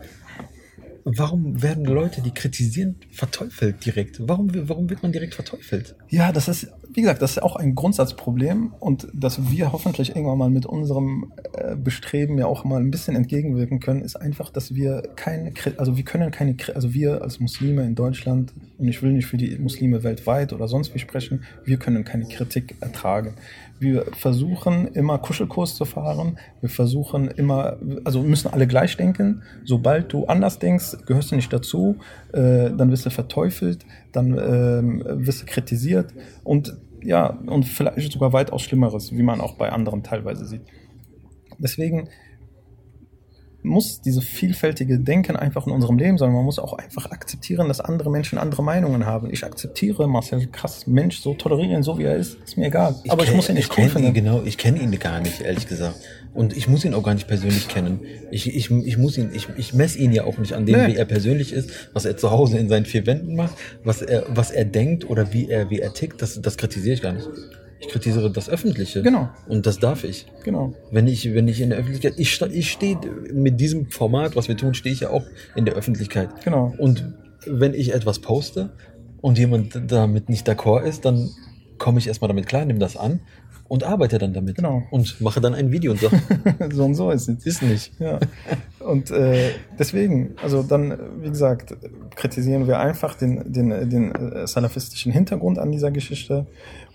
[1.04, 4.28] Warum werden Leute, die kritisieren, verteufelt direkt?
[4.28, 5.94] Warum, warum wird man direkt verteufelt?
[6.08, 10.38] Ja, das ist, wie gesagt, das ist auch ein Grundsatzproblem und dass wir hoffentlich irgendwann
[10.38, 14.74] mal mit unserem äh, Bestreben ja auch mal ein bisschen entgegenwirken können, ist einfach, dass
[14.74, 19.12] wir keine, also wir können keine, also wir als Muslime in Deutschland, und ich will
[19.12, 23.34] nicht für die Muslime weltweit oder sonst wie sprechen, wir können keine Kritik ertragen.
[23.80, 29.42] Wir versuchen immer Kuschelkurs zu fahren, wir versuchen immer, also müssen alle gleich denken.
[29.64, 31.96] Sobald du anders denkst, gehörst du nicht dazu,
[32.32, 36.12] äh, dann wirst du verteufelt, dann ähm, wirst du kritisiert
[36.44, 40.62] und ja, und vielleicht sogar weitaus Schlimmeres, wie man auch bei anderen teilweise sieht.
[41.58, 42.08] Deswegen
[43.62, 46.32] muss diese vielfältige Denken einfach in unserem Leben sein.
[46.32, 49.30] Man muss auch einfach akzeptieren, dass andere Menschen andere Meinungen haben.
[49.32, 52.94] Ich akzeptiere Marcel krass Mensch so tolerieren, so wie er ist, ist mir egal.
[53.08, 54.14] Aber ich muss ihn nicht ich cool ihn.
[54.14, 55.96] Genau, ich kenne ihn gar nicht, ehrlich gesagt.
[56.34, 58.00] Und ich muss ihn auch gar nicht persönlich kennen.
[58.30, 60.86] Ich, ich, ich muss ihn, ich, ich messe ihn ja auch nicht an dem, Nee.
[60.92, 64.24] wie er persönlich ist, was er zu Hause in seinen vier Wänden macht, was er,
[64.28, 67.26] was er denkt oder wie er, wie er tickt, das, das kritisiere ich gar nicht.
[67.80, 69.02] Ich kritisiere das Öffentliche.
[69.02, 69.28] Genau.
[69.46, 70.26] Und das darf ich.
[70.44, 70.74] Genau.
[70.90, 72.98] Wenn ich, wenn ich in der Öffentlichkeit, ich, ich stehe
[73.32, 76.44] mit diesem Format, was wir tun, stehe ich ja auch in der Öffentlichkeit.
[76.44, 76.74] Genau.
[76.78, 77.12] Und
[77.46, 78.70] wenn ich etwas poste
[79.20, 81.30] und jemand damit nicht d'accord ist, dann
[81.78, 83.20] komme ich erstmal damit klar, nehme das an
[83.68, 84.56] und arbeite dann damit.
[84.56, 84.82] Genau.
[84.90, 86.18] Und mache dann ein Video und sage,
[86.72, 87.46] so und so ist es.
[87.46, 87.92] ist nicht.
[88.00, 88.18] Ja.
[88.80, 91.74] Und äh, deswegen, also dann, wie gesagt,
[92.16, 96.46] kritisieren wir einfach den, den, den äh, salafistischen Hintergrund an dieser Geschichte.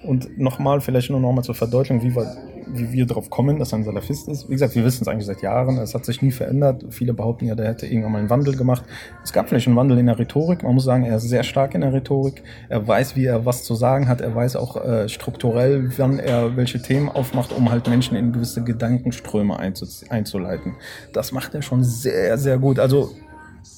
[0.04, 2.36] Und nochmal, vielleicht nur nochmal zur Verdeutlichung, wie wir,
[2.68, 4.50] wie wir drauf kommen, dass er ein Salafist ist.
[4.50, 6.86] Wie gesagt, wir wissen es eigentlich seit Jahren, es hat sich nie verändert.
[6.90, 8.84] Viele behaupten ja, der hätte irgendwann mal einen Wandel gemacht.
[9.24, 10.64] Es gab vielleicht einen Wandel in der Rhetorik.
[10.64, 12.44] Man muss sagen, er ist sehr stark in der Rhetorik.
[12.70, 14.22] Er weiß, wie er was zu sagen hat.
[14.22, 18.64] Er weiß auch äh, strukturell, wann er welche Themen aufmacht, um halt Menschen in gewisse
[18.64, 20.76] Gedankenströme einzu einzuleiten.
[21.14, 22.80] Das macht er schon sehr, sehr gut.
[22.80, 23.12] Also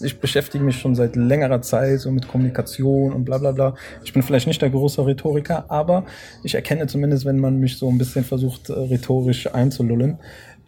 [0.01, 3.75] ich beschäftige mich schon seit längerer Zeit so mit Kommunikation und bla bla bla.
[4.03, 6.05] Ich bin vielleicht nicht der große Rhetoriker, aber
[6.43, 10.17] ich erkenne zumindest, wenn man mich so ein bisschen versucht, äh, rhetorisch einzulullen,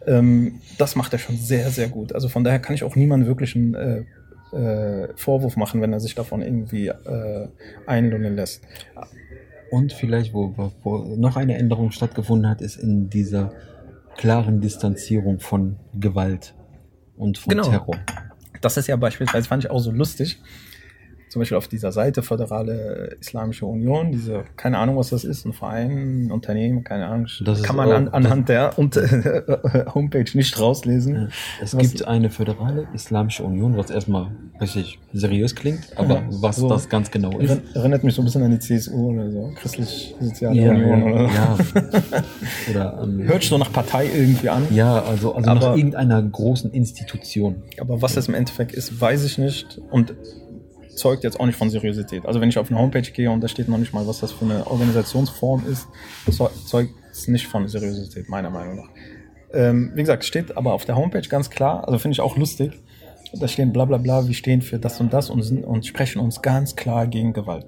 [0.06, 2.12] ähm, das macht er schon sehr, sehr gut.
[2.14, 4.04] Also von daher kann ich auch niemandem wirklich einen äh,
[4.56, 7.48] äh, Vorwurf machen, wenn er sich davon irgendwie äh,
[7.86, 8.62] einlullen lässt.
[9.70, 13.52] Und vielleicht, wo, wo, wo noch eine Änderung stattgefunden hat, ist in dieser
[14.16, 16.54] klaren Distanzierung von Gewalt
[17.16, 17.68] und von Genau.
[17.68, 17.96] Terror.
[18.60, 20.38] Das ist ja beispielsweise, fand ich auch so lustig.
[21.28, 25.52] Zum Beispiel auf dieser Seite Föderale Islamische Union, diese, keine Ahnung, was das ist, ein
[25.52, 28.72] Verein, ein Unternehmen, keine Ahnung, Das kann man auch- an, anhand der
[29.94, 31.30] Homepage nicht rauslesen.
[31.62, 34.28] Es Was- gibt eine föderale islamische Union, was erstmal
[34.60, 36.68] richtig seriös klingt, aber Ja, was so.
[36.68, 37.50] das ganz genau ist.
[37.50, 41.22] Erinner- Erinnert mich so ein bisschen an die CSU oder so, Christlich-Soziale Ja, Union oder
[41.24, 41.58] ja.
[42.70, 44.66] Oder ähm, Hört sich so nach Partei irgendwie an.
[44.70, 47.62] ja, also, also Aber- nach irgendeiner großen Institution.
[47.80, 50.14] Aber was das im Endeffekt ist, weiß ich nicht und
[50.98, 52.26] zeugt jetzt auch nicht von Seriosität.
[52.26, 54.32] Also wenn ich auf eine Homepage gehe und da steht noch nicht mal, was das
[54.32, 55.86] für eine Organisationsform ist,
[56.30, 58.88] zeu- zeugt es nicht von Seriosität, meiner Meinung nach.
[59.52, 62.72] Ähm, wie gesagt, steht aber auf der Homepage ganz klar, also finde ich auch lustig,
[63.32, 66.18] da stehen bla bla bla, wir stehen für das und das und, sind, und sprechen
[66.20, 67.66] uns ganz klar gegen Gewalt.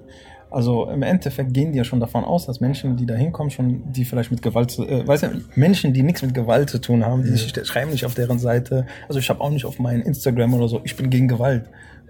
[0.49, 3.83] Also im Endeffekt gehen die ja schon davon aus, dass Menschen, die da hinkommen, schon,
[3.93, 7.05] die vielleicht mit Gewalt, zu- äh, weiß nicht, Menschen, die nichts mit Gewalt zu tun
[7.05, 8.85] haben, die sch- schreiben nicht auf deren Seite.
[9.07, 11.69] Also ich habe auch nicht auf meinen Instagram oder so, ich bin gegen Gewalt,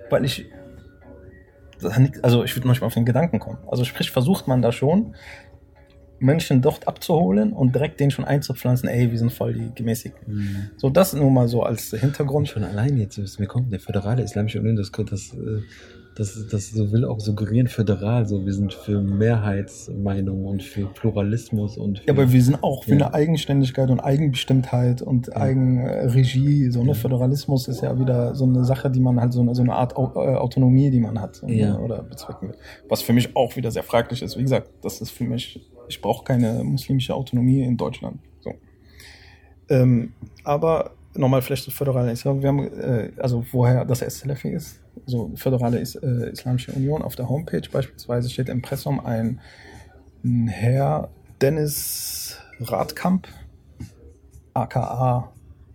[0.10, 0.46] weil ich,
[2.22, 3.58] also ich würde manchmal auf den Gedanken kommen.
[3.68, 5.16] Also sprich, versucht man da schon,
[6.20, 10.72] Menschen dort abzuholen und direkt denen schon einzupflanzen, ey, wir sind voll die gemäßigten.
[10.78, 12.48] So das nur mal so als Und Hintergrund.
[12.48, 15.62] schon allein jetzt, mir kommt, der föderale islamische Union, das, das, äh,
[16.16, 22.00] das, das will auch suggerieren föderal, so wir sind für Mehrheitsmeinung und für Pluralismus und
[22.00, 23.06] für, Ja, aber wir sind auch für Ja.
[23.08, 26.70] eine Eigenständigkeit und Eigenbestimmtheit und Eigenregie.
[26.70, 29.62] So eine Föderalismus ist ja wieder so eine Sache, die man halt so eine, so
[29.62, 31.78] eine Art äh, Autonomie, die man hat Ja.
[31.80, 32.56] oder bezwecken will.
[32.90, 34.38] Was für mich auch wieder sehr fraglich ist.
[34.38, 38.20] Wie gesagt, das ist für mich, ich brauche keine muslimische Autonomie in Deutschland.
[38.42, 38.52] So.
[39.70, 40.12] Ähm,
[40.44, 42.42] aber nochmal vielleicht zur föderalen Islam.
[42.42, 44.82] Wir haben, äh, also woher das SLF ist.
[45.06, 49.40] So föderale Is äh, Islamische Union auf der Homepage beispielsweise steht im Impressum ein,
[50.24, 51.10] ein Herr
[51.42, 53.28] Dennis Radkamp,
[54.54, 55.32] aka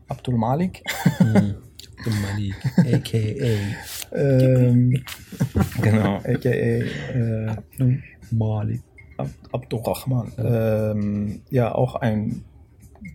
[0.08, 0.82] Abdul Malik.
[1.18, 1.56] Hm.
[1.98, 4.16] Abdul Malik, a.k.a.
[4.16, 5.04] ähm,
[5.82, 8.82] genau, aka äh, Abdul Malik.
[9.16, 10.32] Ab Abdurrahman.
[10.36, 12.44] Ähm, ja, auch ein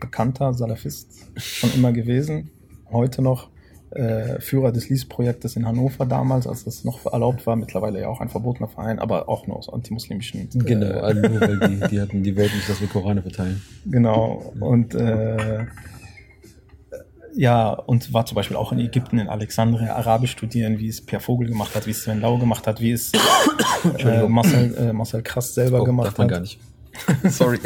[0.02, 2.50] bekannter Salafist, schon immer gewesen,
[2.92, 3.50] heute noch
[3.92, 8.22] äh, Führer des Lies-Projektes in Hannover damals, als das noch erlaubt war, mittlerweile ja auch
[8.22, 10.42] ein verbotener Verein, aber auch nur aus antimuslimischen.
[10.42, 13.62] äh, Genau, also nur weil die, die hatten, die wollten nicht, dass wir Korane verteilen.
[13.86, 14.54] Genau.
[14.60, 15.66] Und äh,
[17.34, 21.20] ja, und war zum Beispiel auch in Ägypten, in Alexandria, Arabisch studieren, wie es Per
[21.22, 23.12] Vogel gemacht hat, wie es Sven Lau gemacht hat, wie es
[24.00, 24.28] äh.
[24.28, 26.32] Marcel, äh, Marcel Krass selber Oh, gemacht darf man hat.
[26.32, 26.60] gar nicht.
[27.30, 27.60] Sorry.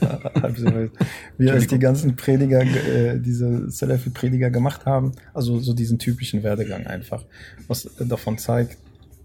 [0.00, 0.92] Ja, halb so wild.
[1.38, 5.12] Wie es die ganzen Prediger, äh, diese Salafi-Prediger gemacht haben.
[5.32, 7.24] Also so diesen typischen Werdegang einfach.
[7.68, 8.78] Was davon zeigt,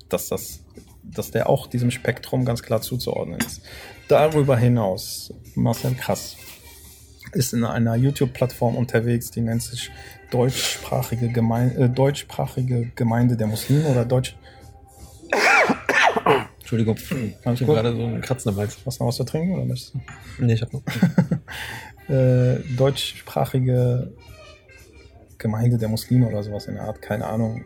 [0.09, 0.59] dass das,
[1.03, 3.62] dass der auch diesem Spektrum ganz klar zuzuordnen ist.
[4.07, 6.35] Darüber hinaus, Marcel Krass
[7.33, 9.91] ist in einer YouTube-Plattform unterwegs, die nennt sich
[10.31, 14.35] deutschsprachige, Gemein äh, deutschsprachige Gemeinde der Muslime oder Deutsch.
[16.69, 16.97] Entschuldigung.
[16.97, 17.75] Ich Alles habe gut?
[17.75, 18.77] gerade so einen Kratzen Hals.
[18.86, 19.99] Hast du noch was zu trinken oder möchtest du?
[20.45, 20.82] Nee, ich hab noch.
[22.10, 24.13] äh, deutschsprachige
[25.39, 27.63] Gemeinde der Muslime oder sowas in der Art, keine Ahnung.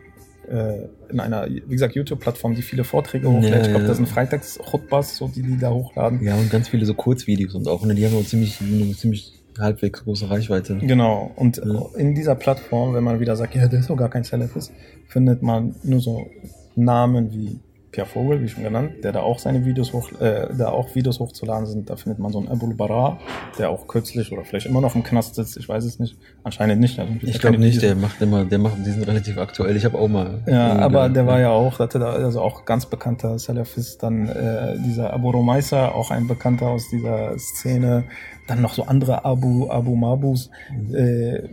[0.50, 3.52] Äh, in einer, wie gesagt, YouTube-Plattform, die viele Vorträge hochlädt.
[3.52, 3.88] Ja, ich glaube, ja.
[3.88, 6.22] das sind Freitags-Chutbas, so die die da hochladen.
[6.22, 9.34] Ja, und ganz viele so Kurzvideos und auch, ne, die haben auch ziemlich, eine ziemlich
[9.58, 10.78] halbwegs große Reichweite.
[10.78, 11.30] Genau.
[11.36, 11.86] Und Ja.
[11.96, 14.72] in dieser Plattform, wenn man wieder sagt, ja, der ist doch gar kein Salafist,
[15.08, 16.26] findet man nur so
[16.74, 17.60] Namen wie
[17.94, 21.20] Pierre Vogel, wie schon genannt, der da auch seine Videos hoch, äh, da auch Videos
[21.20, 21.88] hochzuladen sind.
[21.88, 23.20] Da findet man so einen Abul Bara,
[23.56, 25.56] der auch kürzlich oder vielleicht immer noch im Knast sitzt.
[25.56, 26.16] Ich weiß es nicht.
[26.42, 26.98] Anscheinend nicht.
[26.98, 29.76] Also, Ich glaube nicht, der macht immer, der macht, die sind relativ aktuell.
[29.76, 30.42] Ich habe auch mal.
[30.48, 34.28] Ja, aber gehört, der war ja auch, hatte da, also auch ganz bekannter Salafist, dann
[34.28, 38.04] äh, dieser Abu Rumaisa, auch ein Bekannter aus dieser Szene,
[38.48, 40.50] dann noch so andere Abu, Abu Mabus,
[40.92, 41.48] äh,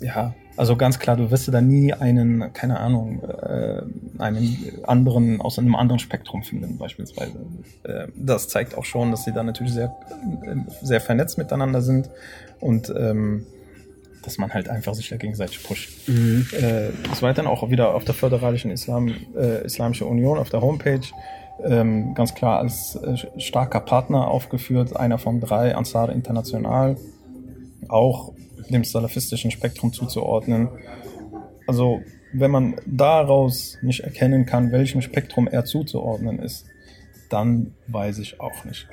[0.00, 3.82] ja, also ganz klar, du wirst da nie einen, keine Ahnung, äh,
[4.18, 7.38] einen anderen, aus einem anderen Spektrum finden, beispielsweise.
[7.84, 9.96] Äh, das zeigt auch schon, dass sie da natürlich sehr,
[10.82, 12.10] sehr vernetzt miteinander sind
[12.60, 13.46] und ähm,
[14.22, 16.08] dass man halt einfach sich da gegenseitig pusht.
[16.08, 16.46] Mhm.
[16.52, 21.06] Äh, des Weiteren auch wieder auf der föderalischen Islam, äh, Islamische Union auf der Homepage
[21.64, 26.96] ähm, ganz klar als äh, starker Partner aufgeführt, einer von drei, Ansar International,
[27.88, 28.32] auch
[28.74, 30.68] dem salafistischen Spektrum zuzuordnen.
[31.66, 32.00] Also
[32.32, 36.66] wenn man daraus nicht erkennen kann, welchem Spektrum er zuzuordnen ist,
[37.30, 38.86] dann weiß ich auch nicht.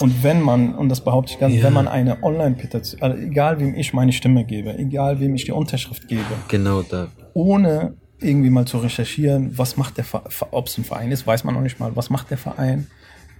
[0.00, 1.62] Und wenn man, und das behaupte ich ganz, Ja.
[1.64, 5.52] wenn man eine Online-Petition, also egal wem ich meine Stimme gebe, egal wem ich die
[5.52, 7.08] Unterschrift gebe, Genau da.
[7.34, 11.44] ohne irgendwie mal zu recherchieren, was macht der Verein, ob es ein Verein ist, weiß
[11.44, 12.86] man noch nicht mal, was macht der Verein,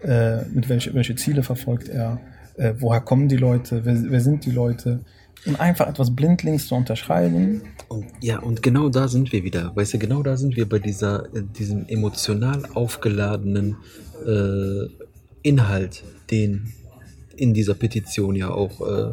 [0.03, 2.21] äh, mit welche, welche Ziele verfolgt er,
[2.57, 5.01] äh, woher kommen die Leute, wer, wer sind die Leute,
[5.45, 9.75] und einfach etwas blindlings zu unterschreiben, Und, ja, und genau da sind wir wieder.
[9.77, 13.77] Weißt du, genau da sind wir bei dieser, äh, diesem emotional aufgeladenen
[14.27, 14.89] äh,
[15.43, 16.73] Inhalt, den
[17.37, 19.11] in dieser Petition ja auch, äh,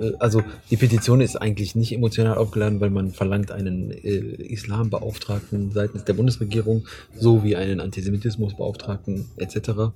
[0.00, 5.72] äh, also die Petition ist eigentlich nicht emotional aufgeladen, weil man verlangt einen äh, Islambeauftragten
[5.72, 9.92] seitens der Bundesregierung sowie einen Antisemitismusbeauftragten etc.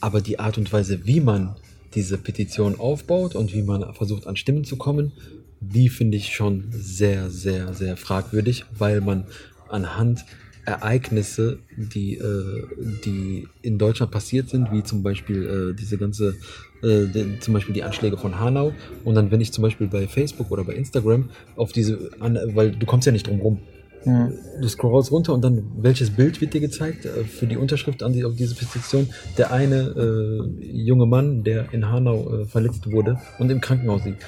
[0.00, 1.56] Aber die Art und Weise, wie man
[1.94, 5.12] diese Petition aufbaut und wie man versucht an Stimmen zu kommen,
[5.60, 9.24] die finde ich schon sehr, sehr, sehr fragwürdig, weil man
[9.68, 10.24] anhand
[10.64, 12.66] Ereignisse, die, äh,
[13.04, 16.36] die in Deutschland passiert sind, wie zum Beispiel äh, diese ganze,
[16.82, 20.06] äh, die, zum Beispiel die Anschläge von Hanau, und dann wenn ich zum Beispiel bei
[20.06, 23.60] Facebook oder bei Instagram auf diese, weil du kommst ja nicht drum rum,
[24.04, 24.30] ja,
[24.60, 28.12] du scrollst runter und dann welches Bild wird dir gezeigt äh, für die Unterschrift an
[28.12, 29.08] die, auf diese Petition?
[29.36, 34.24] Der eine äh, junge Mann, der in Hanau äh, verletzt wurde und im Krankenhaus liegt.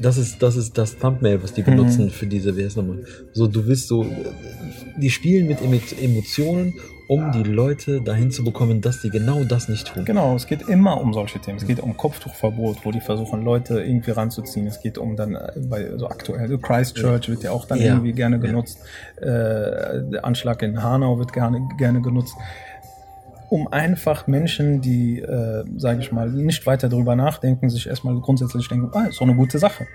[0.00, 1.66] Das ist, das ist das Thumbnail, was die Mhm.
[1.66, 3.04] benutzen für diese, wer ist nochmal?
[3.32, 4.04] So, du willst so,
[4.96, 6.74] die spielen mit Emo- Emotionen
[7.06, 10.04] um die Leute dahin zu bekommen, dass sie genau das nicht tun.
[10.04, 11.58] Genau, es geht immer um solche Themen.
[11.58, 14.66] Es geht um Kopftuchverbot, wo die versuchen, Leute irgendwie ranzuziehen.
[14.66, 17.86] Es geht um dann, äh, bei so aktuell, so Christchurch wird ja auch dann Ja.
[17.94, 18.42] irgendwie gerne Ja.
[18.42, 18.78] genutzt.
[19.16, 22.34] Äh, der Anschlag in Hanau wird gerne, gerne genutzt.
[23.50, 28.66] Um einfach Menschen, die, äh, sage ich mal, nicht weiter darüber nachdenken, sich erstmal grundsätzlich
[28.68, 29.86] denken, ah, ist doch eine gute Sache.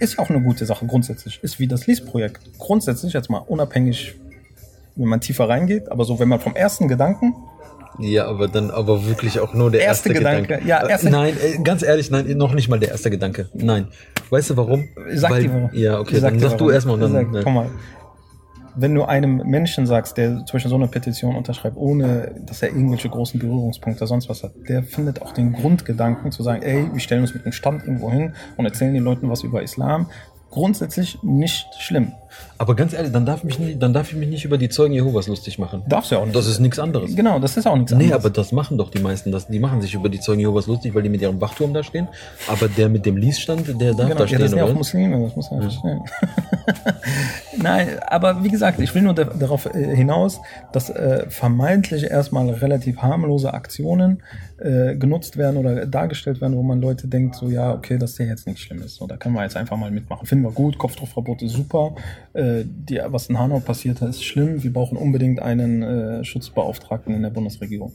[0.00, 1.38] Ist ja auch eine gute Sache grundsätzlich.
[1.42, 2.40] Ist wie das Lies-Projekt.
[2.58, 4.14] Grundsätzlich jetzt mal unabhängig,
[4.98, 7.34] wenn man tiefer reingeht, aber so, wenn man vom ersten Gedanken
[8.00, 10.42] Ja, aber dann aber wirklich auch nur der erste, Erste Gedanke.
[10.48, 10.68] Gedanke.
[10.68, 13.48] Ja, Äh, erste- Nein, äh, ganz ehrlich, nein, noch nicht mal der erste Gedanke.
[13.54, 13.88] Nein.
[14.30, 14.88] Weißt du warum?
[15.14, 15.70] Sag Weil, dir warum.
[15.72, 16.70] Ja, okay, Ich dann sag du warum.
[16.74, 17.12] erstmal und dann.
[17.12, 17.40] Sag, ne.
[17.42, 17.70] Guck mal,
[18.80, 22.68] wenn du einem Menschen sagst, der zum Beispiel so eine Petition unterschreibt, ohne dass er
[22.68, 26.88] irgendwelche großen Berührungspunkte oder sonst was hat, der findet auch den Grundgedanken zu sagen, ey,
[26.92, 30.06] wir stellen uns mit einem Stand irgendwo hin und erzählen den Leuten was über Islam.
[30.50, 32.12] Grundsätzlich nicht schlimm.
[32.60, 34.92] Aber ganz ehrlich, dann darf, mich nicht, dann darf ich mich nicht über die Zeugen
[34.92, 35.82] Jehovas lustig machen.
[35.88, 36.34] Darfst du ja auch nicht.
[36.36, 37.14] Das ist nichts anderes.
[37.14, 38.24] genau, das ist auch nichts Nee, anderes.
[38.24, 39.30] aber das machen doch die meisten.
[39.30, 41.82] Das, die machen sich über die Zeugen Jehovas lustig, weil die mit ihrem Wachturm da
[41.84, 42.08] stehen.
[42.48, 44.72] Aber der mit dem Liesstand, der darf Genau, da ja, stehen, das sind ja oder?
[44.72, 46.00] auch Muslime, das muss man ja verstehen.
[47.58, 50.40] Nein, aber wie gesagt, ich will nur da, darauf äh, hinaus,
[50.72, 54.22] dass äh, vermeintlich erstmal relativ harmlose Aktionen
[54.58, 58.18] äh, genutzt werden oder dargestellt werden, wo man Leute denkt, so ja, okay, das ist
[58.18, 58.94] ja jetzt nichts Schlimmes.
[58.96, 60.26] So, da können wir jetzt einfach mal mitmachen.
[60.26, 61.94] Finden wir gut, Kopftuchverbot ist super.
[62.38, 64.62] Äh, die, was in Hanau passiert ist schlimm.
[64.62, 67.94] Wir brauchen unbedingt einen äh, Schutzbeauftragten in der Bundesregierung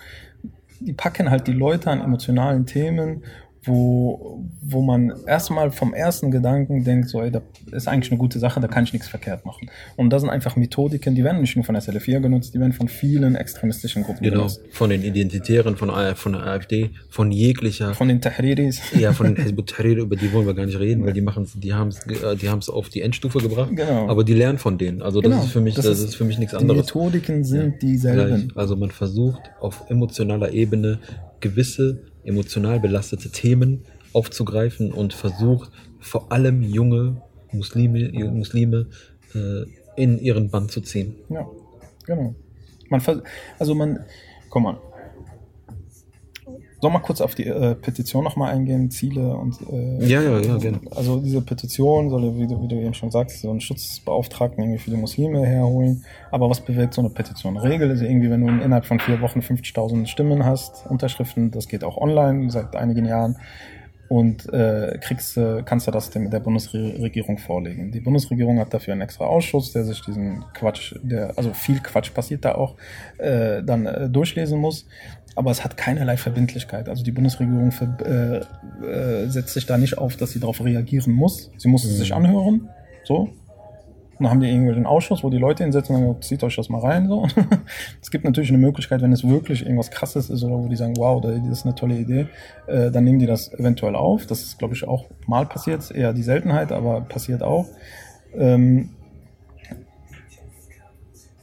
[0.84, 3.24] die packen halt die Leute an emotionalen Themen,
[3.66, 7.42] wo, wo man erstmal vom ersten Gedanken denkt, so, ey, das
[7.72, 9.70] ist eigentlich eine gute Sache, da kann ich nichts verkehrt machen.
[9.96, 12.74] Und das sind einfach Methodiken, die werden nicht nur von der SLF4 genutzt, die werden
[12.74, 14.62] von vielen extremistischen Gruppen Genau, genutzt.
[14.72, 17.94] von den Identitären, von, A- von der AfD, von jeglicher.
[17.94, 18.82] Von den Tahriris.
[19.00, 21.48] ja, von den Hezb ut-Tahrir, über die wollen wir gar nicht reden, weil die machen
[21.56, 22.02] die haben es
[22.42, 23.70] die haben's auf die Endstufe gebracht.
[23.76, 24.08] Genau.
[24.10, 25.02] Aber die lernen von denen.
[25.02, 26.86] Also das Genau, ist für mich, das das, ist- für mich nichts Die anderes.
[26.86, 28.48] Methodiken sind dieselben.
[28.50, 28.58] Gleich.
[28.58, 31.00] Also man versucht auf emotionaler Ebene
[31.40, 37.22] gewisse emotional belastete Themen aufzugreifen und versucht vor allem junge
[37.52, 38.88] Muslime, Muslime
[39.34, 39.66] äh,
[39.96, 41.16] in ihren Bann zu ziehen.
[41.30, 41.48] Ja,
[42.06, 42.36] genau.
[42.90, 43.02] Man
[43.60, 44.00] also man,
[44.50, 44.78] guck mal.
[46.84, 50.58] Soll mal kurz auf die äh, Petition nochmal eingehen, Ziele und äh, Ja, ja, ja,
[50.58, 50.82] gerne.
[50.94, 54.62] Also diese Petition soll, ja, wie du, wie du eben schon sagst, so einen Schutzbeauftragten
[54.62, 56.04] irgendwie für die Muslime herholen.
[56.30, 57.56] Aber was bewirkt so eine Petition?
[57.56, 61.86] Regel ist irgendwie, wenn du innerhalb von vier Wochen 50.000 Stimmen hast, Unterschriften, das geht
[61.86, 63.38] auch online seit einigen Jahren.
[64.10, 67.94] Und äh, kriegst, äh, kannst du das dem, der Bundesregierung vorlegen.
[67.94, 72.14] Die Bundesregierung hat dafür einen extra Ausschuss, der sich diesen Quatsch, der, also viel Quatsch
[72.14, 72.76] passiert da auch,
[73.18, 74.86] äh, dann äh, durchlesen muss.
[75.36, 76.90] Aber es hat keinerlei Verbindlichkeit.
[76.90, 81.14] Also die Bundesregierung ver äh, äh, setzt sich da nicht auf, dass sie darauf reagieren
[81.14, 81.52] muss.
[81.58, 82.70] Sie muss es sich anhören.
[83.04, 83.30] So.
[84.20, 86.70] Und dann haben die irgendwelchen Ausschuss, wo die Leute hinsetzen und sagen, zieht euch das
[86.70, 87.08] mal rein.
[87.08, 87.28] So.
[88.02, 90.94] es gibt natürlich eine Möglichkeit, wenn es wirklich irgendwas krasses ist oder wo die sagen,
[90.98, 92.28] wow, das ist eine tolle Idee,
[92.68, 94.28] äh, dann nehmen die das eventuell auf.
[94.28, 97.66] Das ist, glaube ich, auch mal passiert, eher die Seltenheit, aber passiert auch.
[98.38, 98.92] Ähm,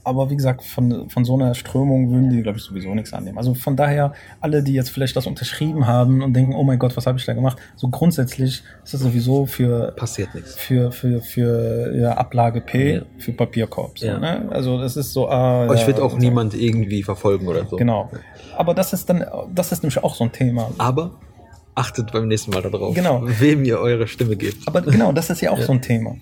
[0.02, 3.36] aber wie gesagt, von, von so einer Strömung würden die, glaube ich, sowieso nichts annehmen.
[3.38, 6.96] Also von daher, alle, die jetzt vielleicht das unterschrieben haben und denken, oh mein Gott,
[6.96, 7.58] was habe ich da gemacht?
[7.76, 10.54] So grundsätzlich ist das sowieso für, Passiert nichts.
[10.54, 13.02] für, für, für ja, Ablage P, Ja.
[13.18, 13.98] für Papierkorb.
[13.98, 14.18] So, Ja.
[14.18, 14.48] ne?
[14.50, 15.28] Also das ist so.
[15.28, 16.16] Ah, Aber ich ja, wird auch so.
[16.18, 17.76] niemand irgendwie verfolgen oder so.
[17.76, 18.10] Genau.
[18.56, 19.24] Aber das ist dann,
[19.54, 20.70] das ist nämlich auch so ein Thema.
[20.78, 21.12] Aber
[21.74, 23.22] achtet beim nächsten Mal darauf, Genau.
[23.24, 24.66] wem ihr eure Stimme gebt.
[24.66, 26.16] Aber genau, das ist ja auch so ein Thema.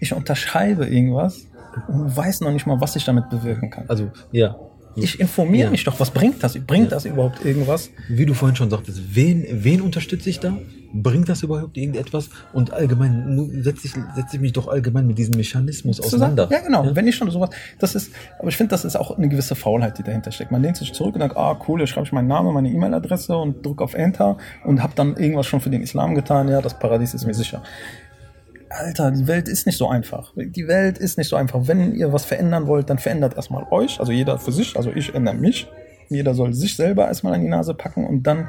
[0.00, 1.46] Ich unterschreibe irgendwas
[1.88, 3.84] und weiß noch nicht mal, was ich damit bewirken kann.
[3.88, 4.56] Also, ja.
[4.96, 5.70] Ich informiere Ja.
[5.72, 6.56] mich doch, was bringt das?
[6.56, 6.90] Bringt Ja.
[6.90, 7.90] das überhaupt irgendwas?
[8.08, 10.56] Wie du vorhin schon sagtest, wen, wen unterstütze ich da?
[10.92, 12.30] Bringt das überhaupt irgendetwas?
[12.52, 16.46] Und allgemein setze ich, setze ich mich doch allgemein mit diesem Mechanismus auseinander.
[16.48, 16.94] Ja, genau.
[16.94, 17.50] Wenn ich schon sowas,
[17.80, 20.52] das ist, aber ich finde, das ist auch eine gewisse Faulheit, die dahinter steckt.
[20.52, 23.36] Man lehnt sich zurück und sagt, ah, cool, jetzt schreibe ich meinen Namen, meine E-Mail-Adresse
[23.36, 26.46] und drücke auf Enter und habe dann irgendwas schon für den Islam getan.
[26.48, 27.64] Ja, das Paradies ist mir sicher.
[28.74, 30.32] Alter, die Welt ist nicht so einfach.
[30.36, 31.66] Die Welt ist nicht so einfach.
[31.68, 35.14] Wenn ihr was verändern wollt, dann verändert erstmal euch, also jeder für sich, also ich
[35.14, 35.66] ändere mich.
[36.10, 38.48] Jeder soll sich selber erstmal an die Nase packen und dann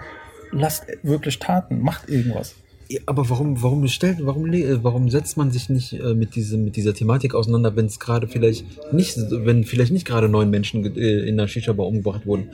[0.52, 2.56] lasst wirklich Taten, macht irgendwas.
[2.90, 6.66] Ja, aber warum, warum stellt, warum, le- warum setzt man sich nicht äh, mit, diesem,
[6.66, 10.86] mit dieser Thematik auseinander, wenn es gerade vielleicht nicht, wenn vielleicht nicht gerade neun Menschen
[10.96, 12.50] äh, in der Shisha-Bar umgebracht wurden?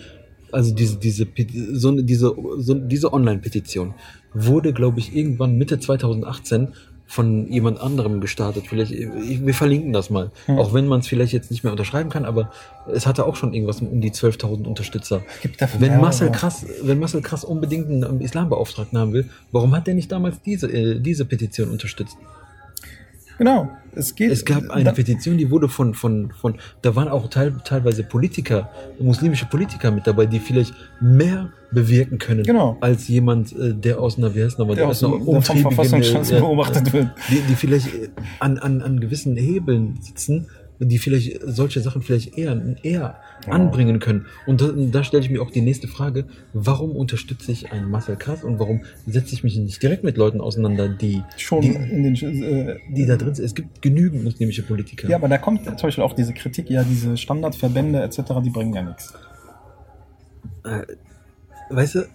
[0.53, 1.27] Also diese, diese,
[1.73, 3.93] so, diese, so, diese Online-Petition
[4.33, 6.69] wurde, glaube ich, irgendwann Mitte 2018
[7.11, 8.67] von jemand anderem gestartet.
[8.69, 10.31] Vielleicht, ich, wir verlinken das mal.
[10.45, 10.57] Hm.
[10.57, 12.51] Auch wenn man es vielleicht jetzt nicht mehr unterschreiben kann, aber
[12.89, 15.21] es hatte auch schon irgendwas um die 12.000 Unterstützer.
[15.41, 15.99] Gibt dafür Wenn.
[15.99, 20.41] Marcel Krass, wenn Marcel Krass unbedingt einen Islambeauftragten haben will, warum hat er nicht damals
[20.41, 22.15] diese, äh, diese Petition unterstützt?
[23.41, 23.71] Genau.
[23.95, 24.31] Es geht.
[24.31, 28.03] Es gab eine da- Petition, die wurde von, von, von, da waren auch teil, teilweise
[28.03, 28.69] Politiker,
[28.99, 32.77] muslimische Politiker mit dabei, die vielleicht mehr bewirken können, Genau.
[32.81, 36.93] als jemand, äh, der aus einer, wie heißt nochmal, Der aus der vom Verfassungsschutz beobachtet
[36.93, 37.07] wird.
[37.29, 37.87] Die, die vielleicht
[38.39, 40.45] an, an, an gewissen Hebeln sitzen,
[40.87, 43.55] die vielleicht solche Sachen vielleicht eher, eher Genau.
[43.55, 44.27] anbringen können.
[44.45, 48.15] Und da, da stelle ich mir auch die nächste Frage, warum unterstütze ich einen Marcel
[48.15, 52.03] Krass und warum setze ich mich nicht direkt mit Leuten auseinander, die, schon die, in
[52.03, 52.13] den.
[52.15, 53.45] Äh, die da drin sind?
[53.45, 55.09] Es gibt genügend muslimische Politiker.
[55.09, 58.73] ja, aber da kommt zum Beispiel auch diese Kritik, ja, diese Standardverbände etc., die bringen
[58.75, 59.11] ja nichts.
[60.65, 60.81] äh,
[61.69, 62.07] weißt du,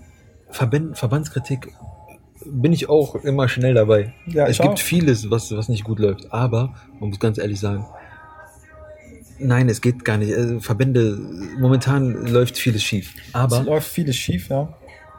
[0.50, 1.72] Verband, Verbandskritik
[2.44, 4.14] bin ich auch immer schnell dabei.
[4.26, 4.78] Ja, es gibt auch.
[4.78, 7.84] vieles, was, was nicht gut läuft, aber man muss ganz ehrlich sagen,
[9.38, 10.30] nein, es geht gar nicht.
[10.30, 11.18] Äh, Verbände,
[11.58, 13.14] momentan läuft vieles schief.
[13.28, 14.72] Es Aber, läuft vieles schief, ja.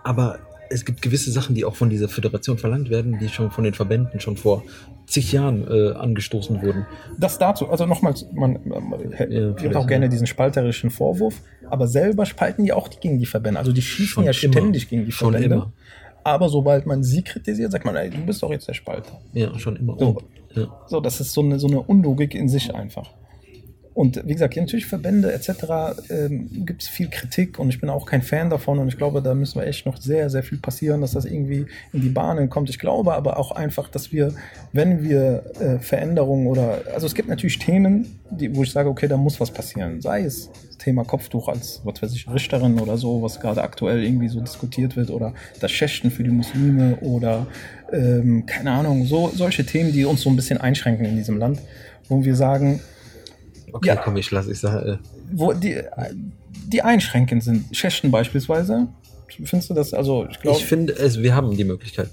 [0.04, 0.40] aber
[0.70, 3.74] es gibt gewisse Sachen, die auch von dieser Föderation verlangt werden, die schon von den
[3.74, 4.64] Verbänden schon vor
[5.06, 6.86] zig Jahren äh, angestoßen wurden.
[7.18, 9.88] Das dazu, also nochmals, man, man hört vielleicht, auch ja.
[9.88, 13.60] gerne diesen spalterischen Vorwurf, aber selber spalten die auch gegen die Verbände.
[13.60, 14.54] Also die schießen Schon ja immer.
[14.54, 15.56] ständig gegen die Schon Verbände.
[15.56, 15.74] immer.
[16.24, 19.22] Aber sobald man sie kritisiert, sagt man, ey, du bist doch jetzt der Spalter.
[19.32, 19.96] Ja, schon immer.
[19.98, 20.18] So.
[20.54, 20.68] Ja.
[20.88, 23.14] So, das ist so eine, so eine Unlogik in sich einfach.
[23.98, 26.04] Und wie gesagt, natürlich Verbände etc.
[26.12, 29.24] Ähm, gibt es viel Kritik und ich bin auch kein Fan davon und ich glaube,
[29.24, 32.48] da müssen wir echt noch sehr, sehr viel passieren, dass das irgendwie in die Bahnen
[32.48, 32.70] kommt.
[32.70, 34.36] Ich glaube aber auch einfach, dass wir,
[34.72, 39.08] wenn wir äh, Veränderungen oder, also es gibt natürlich Themen, die, wo ich sage, okay,
[39.08, 40.00] da muss was passieren.
[40.00, 44.28] Sei es Thema Kopftuch als, was weiß ich, Richterin oder so, was gerade aktuell irgendwie
[44.28, 47.48] so diskutiert wird oder das Schächten für die Muslime oder
[47.92, 51.62] ähm, keine Ahnung, so solche Themen, die uns so ein bisschen einschränken in diesem Land,
[52.10, 52.80] wo wir sagen,
[53.72, 53.96] Okay, Ja.
[53.98, 54.98] komm, ich lasse, ich sage, äh,
[55.32, 55.82] wo die,
[56.68, 57.66] die einschränkend sind.
[57.76, 58.88] Schächten beispielsweise.
[59.44, 59.94] Findest du das?
[59.94, 60.58] Also, ich glaube.
[60.58, 62.10] ich finde es, wir haben die Möglichkeit.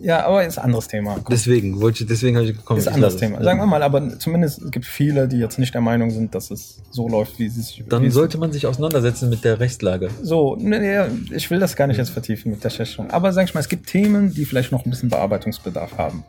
[0.00, 1.14] Ja, aber ist ein anderes Thema.
[1.14, 2.80] Komm, Deswegen wollte ich, deswegen habe ich gekommen.
[2.80, 3.42] ist ein anderes Thema.
[3.44, 6.50] Sagen wir mal, aber zumindest es gibt viele, die jetzt nicht der Meinung sind, dass
[6.50, 7.84] es so läuft, wie es sich.
[7.88, 10.08] Dann sollte man sich auseinandersetzen mit der Rechtslage.
[10.20, 13.10] So, ne, ne, ich will das gar nicht jetzt vertiefen mit der Schächtung.
[13.12, 16.24] Aber sag ich mal, es gibt Themen, die vielleicht noch ein bisschen Bearbeitungsbedarf haben.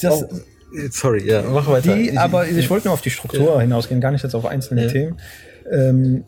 [0.00, 0.28] Das, Oh,
[0.90, 1.96] sorry, ja, mach weiter.
[1.96, 4.88] Die, aber ich wollte nur auf die Struktur hinausgehen, gar nicht jetzt auf einzelne Ja.
[4.88, 5.16] Themen,
[5.70, 6.24] ähm,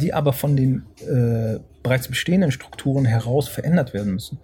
[0.00, 4.38] die aber von den äh, bereits bestehenden Strukturen heraus verändert werden müssen.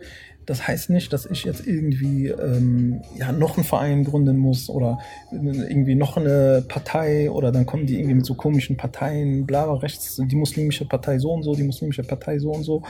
[0.47, 5.01] Das heißt nicht, dass ich jetzt irgendwie ähm, ja, noch einen Verein gründen muss oder
[5.33, 9.75] irgendwie noch eine Partei oder dann kommen die irgendwie mit so komischen Parteien, bla bla
[9.75, 12.85] rechts, die muslimische Partei so und so, die muslimische Partei so und so.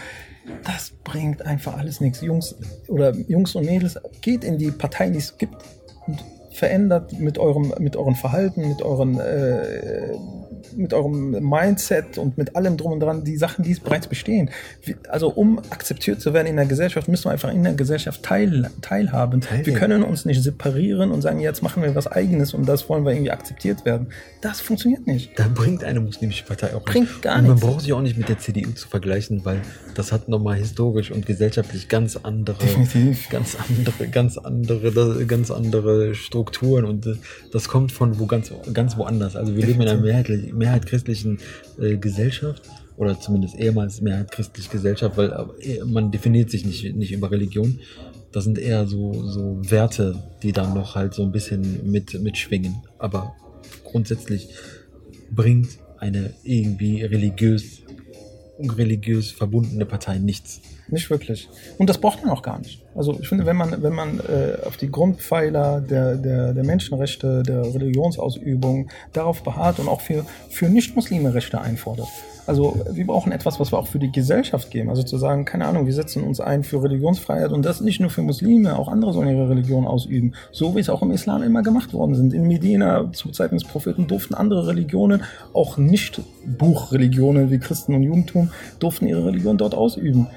[0.65, 2.21] Das bringt einfach alles nichts.
[2.21, 2.55] Jungs
[2.89, 5.57] oder Jungs und Mädels, geht in die Parteien, die es gibt
[6.07, 6.23] und
[6.57, 10.15] verändert mit eurem, mit eurem Verhalten, mit euren, äh,
[10.75, 14.51] mit eurem Mindset und mit allem drum und dran, die Sachen, die es bereits bestehen.
[15.09, 18.71] Also um akzeptiert zu werden in der Gesellschaft, müssen wir einfach in der Gesellschaft teil,
[18.83, 19.41] teilhaben.
[19.41, 19.67] Teilnehmen.
[19.67, 23.05] Wir können uns nicht separieren und sagen, jetzt machen wir was eigenes und das wollen
[23.05, 24.09] wir irgendwie akzeptiert werden.
[24.41, 25.39] Das funktioniert nicht.
[25.39, 27.21] Da bringt eine muslimische Partei auch Bringt nichts.
[27.23, 27.67] gar Und man nichts.
[27.67, 29.61] braucht sich auch nicht mit der CDU zu vergleichen, weil
[29.95, 33.29] das hat nochmal historisch und gesellschaftlich ganz andere, Definitiv.
[33.31, 37.19] ganz andere, ganz andere, ganz andere Strukturen und
[37.53, 39.37] das kommt von wo ganz, ganz woanders.
[39.37, 41.39] Also wir leben in einer mehrheitlich, mehrheit christlichen
[41.79, 42.63] äh, Gesellschaft
[42.97, 45.31] oder zumindest ehemals mehrheit christliche Gesellschaft, weil
[45.61, 47.81] äh, man definiert sich nicht, nicht über Religion.
[48.33, 52.77] Das sind eher so, so Werte, die dann noch halt so ein bisschen mit, mitschwingen.
[52.99, 53.35] Aber
[53.85, 54.49] grundsätzlich
[55.31, 57.83] bringt eine irgendwie religiös,
[58.59, 60.61] religiös verbundene Partei nichts.
[60.89, 61.49] Nicht wirklich.
[61.79, 62.83] Und das braucht man auch gar nicht.
[62.95, 67.43] Also ich finde, wenn man, wenn man äh, auf die Grundpfeiler der, der, der Menschenrechte,
[67.43, 72.09] der Religionsausübung darauf beharrt und auch für, für Nicht-Muslime Rechte einfordert.
[72.47, 74.89] Also wir brauchen etwas, was wir auch für die Gesellschaft geben.
[74.89, 78.09] Also zu sagen, keine Ahnung, wir setzen uns ein für Religionsfreiheit und das nicht nur
[78.09, 80.35] für Muslime, auch andere sollen ihre Religion ausüben.
[80.53, 82.33] So wie es auch im Islam immer gemacht worden sind.
[82.33, 88.05] In Medina zu Zeiten des Propheten durften andere Religionen, auch nicht Buchreligionen wie Christen und
[88.05, 90.29] Judentum, durften ihre Religion dort ausüben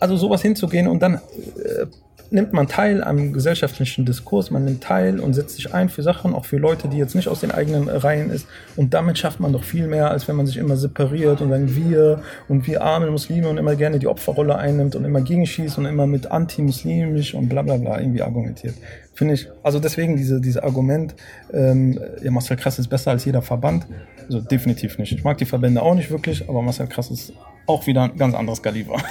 [0.00, 1.86] also sowas hinzugehen und dann äh,
[2.30, 6.34] nimmt man teil am gesellschaftlichen Diskurs, man nimmt teil und setzt sich ein für Sachen,
[6.34, 8.46] auch für Leute, die jetzt nicht aus den eigenen Reihen ist.
[8.76, 11.74] Und damit schafft man doch viel mehr, als wenn man sich immer separiert und dann
[11.74, 15.86] wir und wir arme Muslime und immer gerne die Opferrolle einnimmt und immer gegenschießt und
[15.86, 18.74] immer mit anti-muslimisch und bla bla bla irgendwie argumentiert.
[19.12, 21.14] Finde ich, also deswegen diese, diese Argument,
[21.52, 23.86] ähm, ja, Marcel Krass ist besser als jeder Verband,
[24.24, 25.12] also definitiv nicht.
[25.12, 27.32] Ich mag die Verbände auch nicht wirklich, aber Marcel Krass ist
[27.66, 29.02] auch wieder ein ganz anderes Kaliber.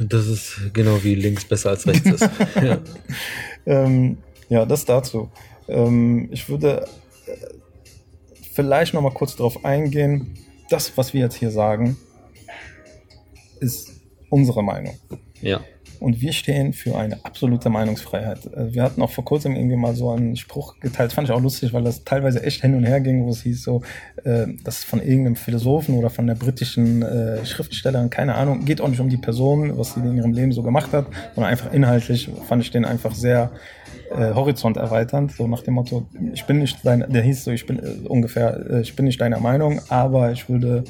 [0.00, 2.30] Das ist genau wie links besser als rechts ist.
[2.62, 2.78] ja.
[3.66, 4.18] Ähm,
[4.48, 5.30] ja, das dazu.
[5.66, 6.86] Ähm, ich würde
[7.26, 7.32] äh,
[8.52, 10.34] vielleicht noch mal kurz darauf eingehen.
[10.70, 11.96] Das, was wir jetzt hier sagen,
[13.60, 14.00] ist
[14.30, 14.96] unsere Meinung.
[15.40, 15.60] ja.
[16.00, 18.46] Und wir stehen für eine absolute Meinungsfreiheit.
[18.46, 21.40] Äh, wir hatten auch vor kurzem irgendwie mal so einen Spruch geteilt, fand ich auch
[21.40, 23.82] lustig, weil das teilweise echt hin und her ging, wo es hieß so,
[24.24, 28.88] äh, das von irgendeinem Philosophen oder von der britischen äh, Schriftstellerin, keine Ahnung, geht auch
[28.88, 32.30] nicht um die Person, was sie in ihrem Leben so gemacht hat, sondern einfach inhaltlich
[32.46, 33.50] fand ich den einfach sehr
[34.10, 37.66] äh, Horizont erweiternd, so nach dem Motto, ich bin nicht dein, der hieß so, ich
[37.66, 40.84] bin äh, ungefähr, äh, ich bin nicht deiner Meinung, aber ich würde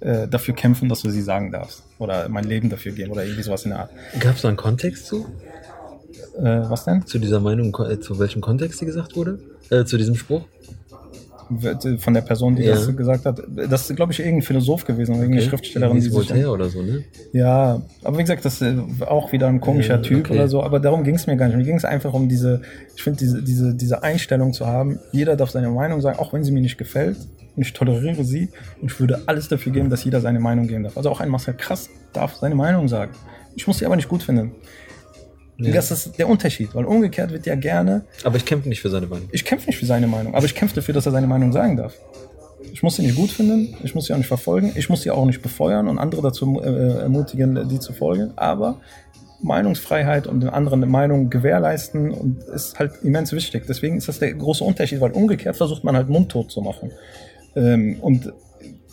[0.00, 1.82] äh, dafür kämpfen, dass du sie sagen darfst.
[1.98, 3.90] Oder mein Leben dafür geben oder irgendwie sowas in der Art.
[4.20, 5.26] Gab es da einen Kontext zu?
[6.38, 7.06] Äh, was denn?
[7.06, 9.38] Zu dieser Meinung, äh, zu welchem Kontext die gesagt wurde?
[9.70, 10.44] Äh, zu diesem Spruch?
[11.98, 12.74] Von der Person, die ja.
[12.74, 13.40] das gesagt hat.
[13.48, 15.50] Das ist, glaube ich, irgendein Philosoph gewesen oder irgendeine okay.
[15.50, 16.00] Schriftstellerin.
[16.00, 17.04] Die Voltaire oder so, ne?
[17.32, 20.34] Ja, aber wie gesagt, das ist auch wieder ein komischer ja, Typ okay.
[20.34, 20.62] oder so.
[20.62, 21.56] Aber darum ging es mir gar nicht.
[21.56, 22.62] Mir ging es einfach um diese,
[22.96, 24.98] ich finde, diese, diese, diese Einstellung zu haben.
[25.12, 27.16] Jeder darf seine Meinung sagen, auch wenn sie mir nicht gefällt.
[27.56, 28.50] Und ich toleriere sie
[28.82, 30.96] und ich würde alles dafür geben, dass jeder seine Meinung geben darf.
[30.96, 33.12] Also auch ein Marcel Krass darf seine Meinung sagen.
[33.54, 34.52] Ich muss sie aber nicht gut finden.
[35.58, 35.72] Ja.
[35.72, 38.04] Das ist der Unterschied, weil umgekehrt wird ja gerne.
[38.24, 39.28] Aber ich kämpfe nicht für seine Meinung.
[39.32, 41.76] Ich kämpfe nicht für seine Meinung, aber ich kämpfe dafür, dass er seine Meinung sagen
[41.76, 41.94] darf.
[42.72, 45.10] Ich muss sie nicht gut finden, ich muss sie auch nicht verfolgen, ich muss sie
[45.10, 48.80] auch nicht befeuern und andere dazu äh, ermutigen, die zu folgen, aber
[49.42, 53.64] Meinungsfreiheit und den anderen eine Meinung gewährleisten und ist halt immens wichtig.
[53.66, 56.90] Deswegen ist das der große Unterschied, weil umgekehrt versucht man halt mundtot zu machen.
[57.54, 58.32] Ähm, und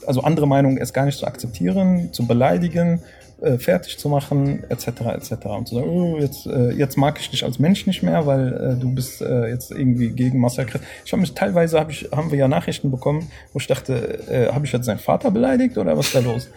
[0.05, 3.01] also andere Meinungen erst gar nicht zu akzeptieren, zu beleidigen
[3.43, 4.87] äh, fertig zu machen, etc.
[4.87, 5.31] etc.
[5.45, 8.53] Und zu sagen, oh, jetzt, äh, jetzt mag ich dich als Mensch nicht mehr, weil
[8.53, 10.79] äh, du bist äh, jetzt irgendwie gegen Massakre.
[11.05, 13.93] Ich habe mich teilweise hab ich, haben wir ja Nachrichten bekommen, wo ich dachte,
[14.29, 16.49] äh, habe ich jetzt seinen Vater beleidigt oder was ist da los?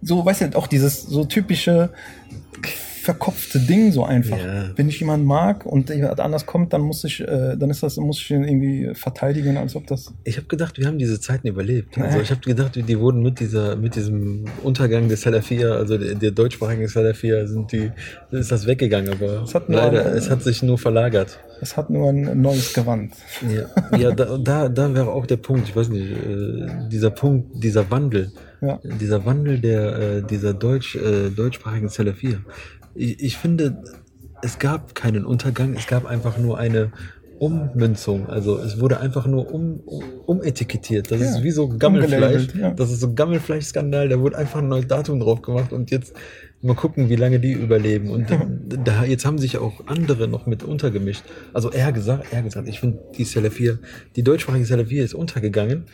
[0.00, 1.90] So, weißt du, auch dieses so typische
[3.02, 4.38] verkopfte Ding so einfach.
[4.38, 4.70] Yeah.
[4.76, 7.96] Wenn ich jemanden mag und jemand anders kommt, dann muss ich, äh, dann ist das,
[7.96, 10.12] muss ich ihn irgendwie verteidigen, als ob das.
[10.24, 11.98] Ich habe gedacht, wir haben diese Zeiten überlebt.
[11.98, 16.14] Also ich habe gedacht, die wurden mit dieser, mit diesem Untergang des Salafia, also der,
[16.14, 17.90] der deutschsprachigen Salafia, sind die,
[18.30, 21.38] ist das weggegangen, aber es leider, ein, es hat sich nur verlagert.
[21.60, 23.14] Es hat nur ein neues Gewand.
[23.42, 27.62] Ja, ja da, da, da wäre auch der Punkt, ich weiß nicht, äh, dieser Punkt,
[27.62, 28.32] dieser Wandel.
[28.60, 28.78] Ja.
[28.84, 32.38] Dieser Wandel der, äh, dieser deutsch, äh, deutschsprachigen Salafia
[32.94, 33.82] ich, ich finde,
[34.42, 36.92] es gab keinen Untergang, es gab einfach nur eine
[37.42, 38.28] Ummünzung.
[38.28, 41.10] Also es wurde einfach nur um, um, umetikettiert.
[41.10, 42.54] Das ja, ist wie so Gammelfleisch.
[42.54, 42.70] Ja.
[42.70, 44.08] Das ist so Gammelfleischskandal.
[44.08, 46.14] Da wurde einfach ein neues Datum drauf gemacht und jetzt
[46.60, 48.10] mal gucken, wie lange die überleben.
[48.10, 48.28] Und
[48.84, 51.24] da, jetzt haben sich auch andere noch mit untergemischt.
[51.52, 53.80] Also er gesagt, er gesagt, ich finde die Salafir,
[54.14, 55.86] die deutschsprachige Salafir ist untergegangen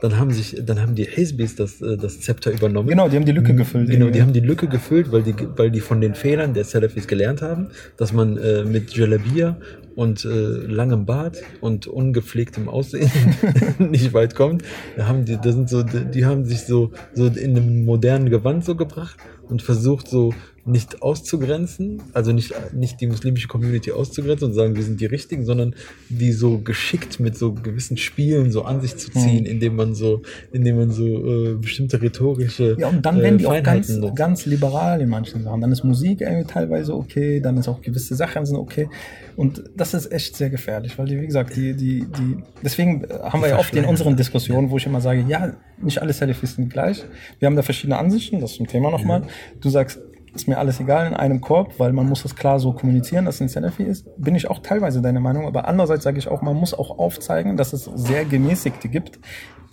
[0.00, 2.88] dann haben sich, dann haben die Hezbis das, äh, das Zepter übernommen.
[2.88, 3.90] Genau, die haben die Lücke gefüllt.
[3.90, 7.06] Genau, die haben die Lücke gefüllt, weil die, weil die von den Fehlern der Salafis
[7.06, 9.56] gelernt haben, dass man äh, mit Jalabia
[9.94, 13.10] und äh, langem Bart und ungepflegtem Aussehen
[13.78, 14.62] nicht weit kommt.
[14.96, 18.64] Da haben die, das sind so, die haben sich so, so in einem modernen Gewand
[18.64, 19.16] so gebracht
[19.48, 20.34] und versucht so
[20.66, 25.44] nicht auszugrenzen, also nicht, nicht die muslimische Community auszugrenzen und sagen, wir sind die Richtigen,
[25.44, 25.74] sondern
[26.08, 29.50] die so geschickt mit so gewissen Spielen so an sich zu ziehen, mhm.
[29.50, 33.48] indem man so, indem man so äh, bestimmte rhetorische Ja, und dann werden die äh,
[33.48, 35.60] auch ganz, ganz liberal in manchen Sachen.
[35.60, 38.88] Dann ist Musik irgendwie teilweise okay, dann ist auch gewisse Sachen sind okay.
[39.36, 43.42] Und das ist echt sehr gefährlich, weil die, wie gesagt, die, die, die, deswegen haben
[43.42, 45.52] wir ja oft in unseren Diskussionen, wo ich immer sage, ja,
[45.82, 47.04] nicht alle Salafisten gleich.
[47.38, 49.20] Wir haben da verschiedene Ansichten, das ist zum Thema nochmal.
[49.20, 49.26] Ja.
[49.60, 50.00] Du sagst,
[50.34, 53.36] ist mir alles egal in einem Korb, weil man muss das klar so kommunizieren, dass
[53.36, 54.06] es ein Salafi ist.
[54.16, 57.56] Bin ich auch teilweise deiner Meinung, aber andererseits sage ich auch, man muss auch aufzeigen,
[57.56, 59.20] dass es sehr gemäßigte gibt,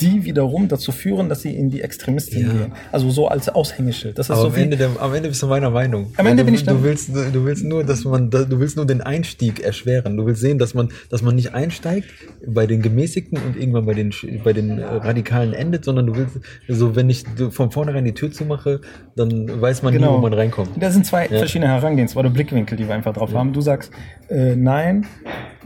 [0.02, 2.52] die wiederum dazu führen, dass sie in die Extremisten ja.
[2.52, 2.72] gehen.
[2.92, 4.18] Also so als Aushängeschild.
[4.18, 6.12] Das ist Aber so am, Ende der, am Ende bist du meiner Meinung.
[6.18, 8.78] Am Ende du, bin ich dann, du willst, du willst nur, dass man, du willst
[8.78, 10.18] nur den Einstieg erschweren.
[10.18, 12.08] Du willst sehen, dass man, dass man nicht einsteigt
[12.46, 14.12] bei den gemäßigten und irgendwann bei den,
[14.44, 18.82] bei den Radikalen endet, sondern du willst, so wenn ich von vornherein die Tür zumache,
[19.16, 20.12] dann weiß man genau.
[20.12, 20.82] nie, wo man reinkommt.
[20.82, 21.38] Da sind zwei ja.
[21.38, 23.40] verschiedene Herangehensweise oder Blickwinkel, die wir einfach drauf ja.
[23.40, 23.54] haben.
[23.54, 23.92] Du sagst,
[24.30, 25.06] äh, nein,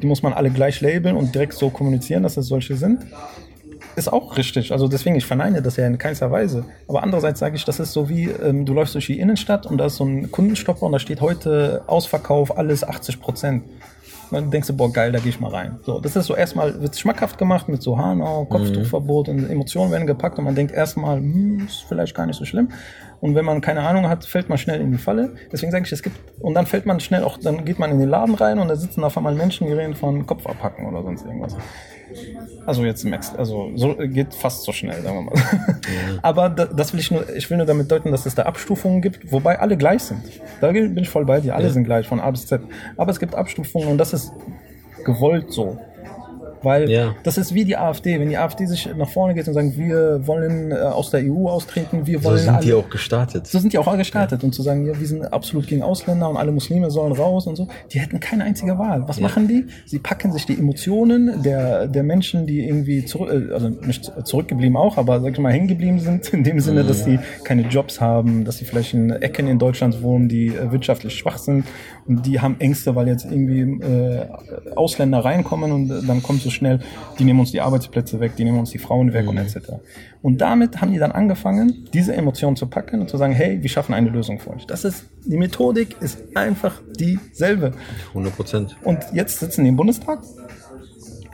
[0.01, 3.05] die muss man alle gleich labeln und direkt so kommunizieren, dass es solche sind
[3.95, 4.71] ist auch richtig.
[4.71, 6.65] Also deswegen, ich verneine das ja in keinster Weise.
[6.87, 9.77] Aber andererseits sage ich, das ist so wie, ähm, du läufst durch die Innenstadt und
[9.77, 13.63] da ist so ein Kundenstopper und da steht heute Ausverkauf, alles 80 Prozent.
[14.31, 15.79] Dann denkst du, boah, geil, da gehe ich mal rein.
[15.83, 20.07] So, das ist so erstmal, wird schmackhaft gemacht mit so Hanau, Kopftuchverbot und Emotionen werden
[20.07, 22.69] gepackt und man denkt erstmal, hm, ist vielleicht gar nicht so schlimm.
[23.25, 25.33] Und wenn man keine Ahnung hat, fällt man schnell in die Falle.
[25.51, 27.97] Deswegen sage ich, es gibt, und dann fällt man schnell auch, dann geht man in
[27.97, 31.01] den Laden rein und da sitzen auf einmal Menschen, die reden von Kopf abhacken oder
[31.01, 31.57] sonst irgendwas.
[32.67, 35.35] Also jetzt im Ex also so geht fast so schnell, sagen wir mal.
[35.35, 36.19] Ja.
[36.21, 39.31] Aber das will ich nur, ich will nur damit deuten, dass es da Abstufungen gibt,
[39.31, 40.21] wobei alle gleich sind.
[40.61, 41.73] Da bin ich voll bei dir, alle ja.
[41.73, 42.61] sind gleich von A bis Z.
[42.95, 44.33] Aber es gibt Abstufungen und das ist
[45.03, 45.79] gewollt so.
[46.63, 47.15] Weil Ja.
[47.23, 48.19] das ist wie die AfD.
[48.19, 51.47] Wenn die AfD sich nach vorne geht und sagt, wir wollen äh, aus der EU
[51.49, 53.47] austreten, wir So wollen sind die alle- auch gestartet.
[53.47, 56.37] so sind die auch gestartet und zu sagen, ja, wir sind absolut gegen Ausländer und
[56.37, 57.67] alle Muslime sollen raus und so.
[57.91, 59.03] Die hätten keine einzige Wahl.
[59.07, 59.23] Was Ja.
[59.23, 59.65] machen die?
[59.85, 64.77] Sie packen sich die Emotionen der, der Menschen, die irgendwie zurück, äh, also nicht zurückgeblieben
[64.77, 68.01] auch, aber sag ich mal hängen geblieben sind, in dem Sinne, dass sie keine Jobs
[68.01, 71.65] haben, dass sie vielleicht in Ecken in Deutschland wohnen, die äh, wirtschaftlich schwach sind
[72.07, 74.25] und die haben Ängste, weil jetzt irgendwie äh,
[74.75, 76.79] Ausländer reinkommen und dann kommt so schnell,
[77.19, 79.57] die nehmen uns die Arbeitsplätze weg, die nehmen uns die Frauen weg und etc.
[80.21, 83.69] Und damit haben die dann angefangen, diese Emotionen zu packen und zu sagen, hey, wir
[83.69, 84.65] schaffen eine Lösung für euch.
[84.65, 87.73] Das ist, die Methodik ist einfach dieselbe.
[88.09, 88.75] 100 Prozent.
[88.83, 90.21] Und jetzt sitzen die im Bundestag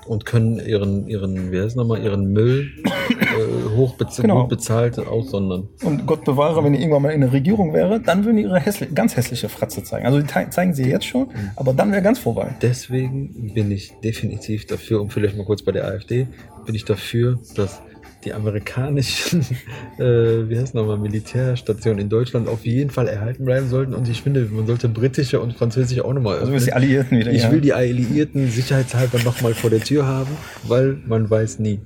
[0.08, 2.72] Und können ihren, ihren, wie heißt nochmal, ihren Müll
[3.52, 4.42] äh, hochbez Genau.
[4.42, 5.70] gut bezahlt aussondern.
[5.84, 8.60] und Gott bewahre, wenn die irgendwann mal in der Regierung wäre, dann würden die ihre
[8.60, 10.06] hässli ganz hässliche Fratze zeigen.
[10.06, 12.56] Also die zeigen sie jetzt schon, aber dann wäre ganz vorbei.
[12.62, 16.28] Deswegen bin ich definitiv dafür, um vielleicht mal kurz bei der AfD,
[16.66, 17.82] bin ich dafür, dass
[18.24, 19.42] die amerikanischen,
[19.98, 20.04] äh,
[20.50, 23.94] wie heißt nochmal, Militärstationen in Deutschland auf jeden Fall erhalten bleiben sollten.
[23.94, 27.32] Und ich finde, man sollte britische und französische auch nochmal Also die Alliierten wieder.
[27.32, 27.52] Ich ja.
[27.52, 30.30] will die Alliierten sicherheitshalber nochmal vor der Tür haben,
[30.64, 31.80] weil man weiß nie.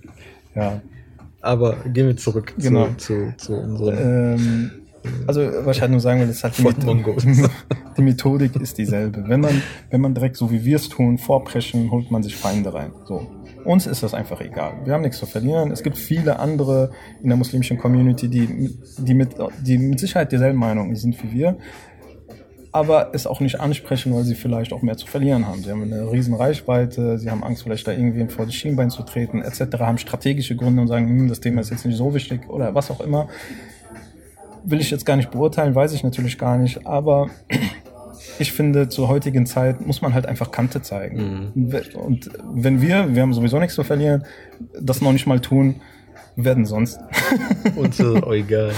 [0.56, 0.82] ja.
[1.46, 2.88] Aber gehen wir zurück Genau.
[2.98, 4.72] zu, zu, zu unseren Ähm,
[5.28, 7.26] also was ich halt nur sagen will, ist halt die, Von Method- Mongos.
[7.98, 9.24] die Methodik ist dieselbe.
[9.28, 12.74] Wenn man, wenn man direkt so wie wir es tun, vorpreschen, holt man sich Feinde
[12.74, 12.92] rein.
[13.08, 13.28] So.
[13.64, 14.74] Uns ist das einfach egal.
[14.86, 15.72] Wir haben nichts zu verlieren.
[15.72, 16.92] Es gibt viele andere
[17.22, 19.30] in der muslimischen Community, die, mit- die, mit,
[19.64, 21.58] die mit Sicherheit derselben Meinung sind wie wir,
[22.76, 25.64] aber es auch nicht ansprechen, weil sie vielleicht auch mehr zu verlieren haben.
[25.64, 29.04] Sie haben eine riesen Reichweite, sie haben Angst, vielleicht da irgendwem vor das Schienbein zu
[29.04, 32.50] treten, etc., haben strategische Gründe und sagen, hm, das Thema ist jetzt nicht so wichtig
[32.50, 33.30] oder was auch immer.
[34.66, 37.30] Will ich jetzt gar nicht beurteilen, weiß ich natürlich gar nicht, aber
[38.40, 41.54] ich finde, zur heutigen Zeit muss man halt einfach Kante zeigen.
[41.96, 44.26] Und wenn wir, wir haben sowieso nichts zu verlieren,
[44.78, 45.76] das noch nicht mal tun,
[46.36, 47.00] werden sonst
[47.76, 48.72] uns ist auch egal.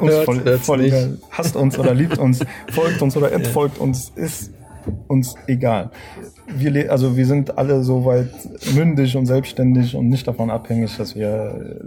[0.00, 1.18] uns Hört- voll, hört's voll egal.
[1.30, 2.40] Hasst uns oder liebt uns,
[2.70, 4.52] folgt uns oder entfolgt uns, ist
[5.08, 5.90] uns egal.
[6.48, 8.28] Wir, also wir sind alle soweit
[8.74, 11.80] mündig und selbstständig und nicht davon abhängig, dass wir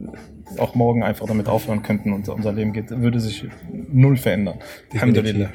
[0.58, 4.56] auch morgen einfach damit aufhören könnten und unser Leben geht, würde sich null verändern.
[4.94, 5.50] Alhamdulillah.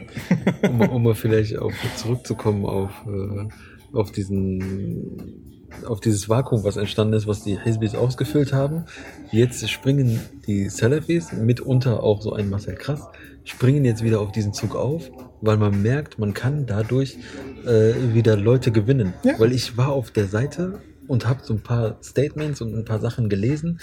[0.71, 7.15] um, um mal vielleicht auf, zurückzukommen auf, äh, auf diesen auf dieses Vakuum, was entstanden
[7.15, 8.85] ist, was die Hizbis ausgefüllt haben.
[9.31, 13.09] Jetzt springen die Salafis, mitunter auch so ein Marcel Krass,
[13.45, 15.11] springen jetzt wieder auf diesen Zug auf,
[15.41, 17.19] weil man merkt, man kann dadurch
[17.67, 19.15] äh, wieder Leute gewinnen.
[19.23, 19.39] Ja.
[19.39, 23.01] Weil ich war auf der Seite und habe so ein paar Statements und ein paar
[23.01, 23.81] Sachen gelesen.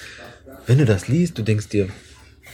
[0.65, 1.89] Wenn du das liest, du denkst dir,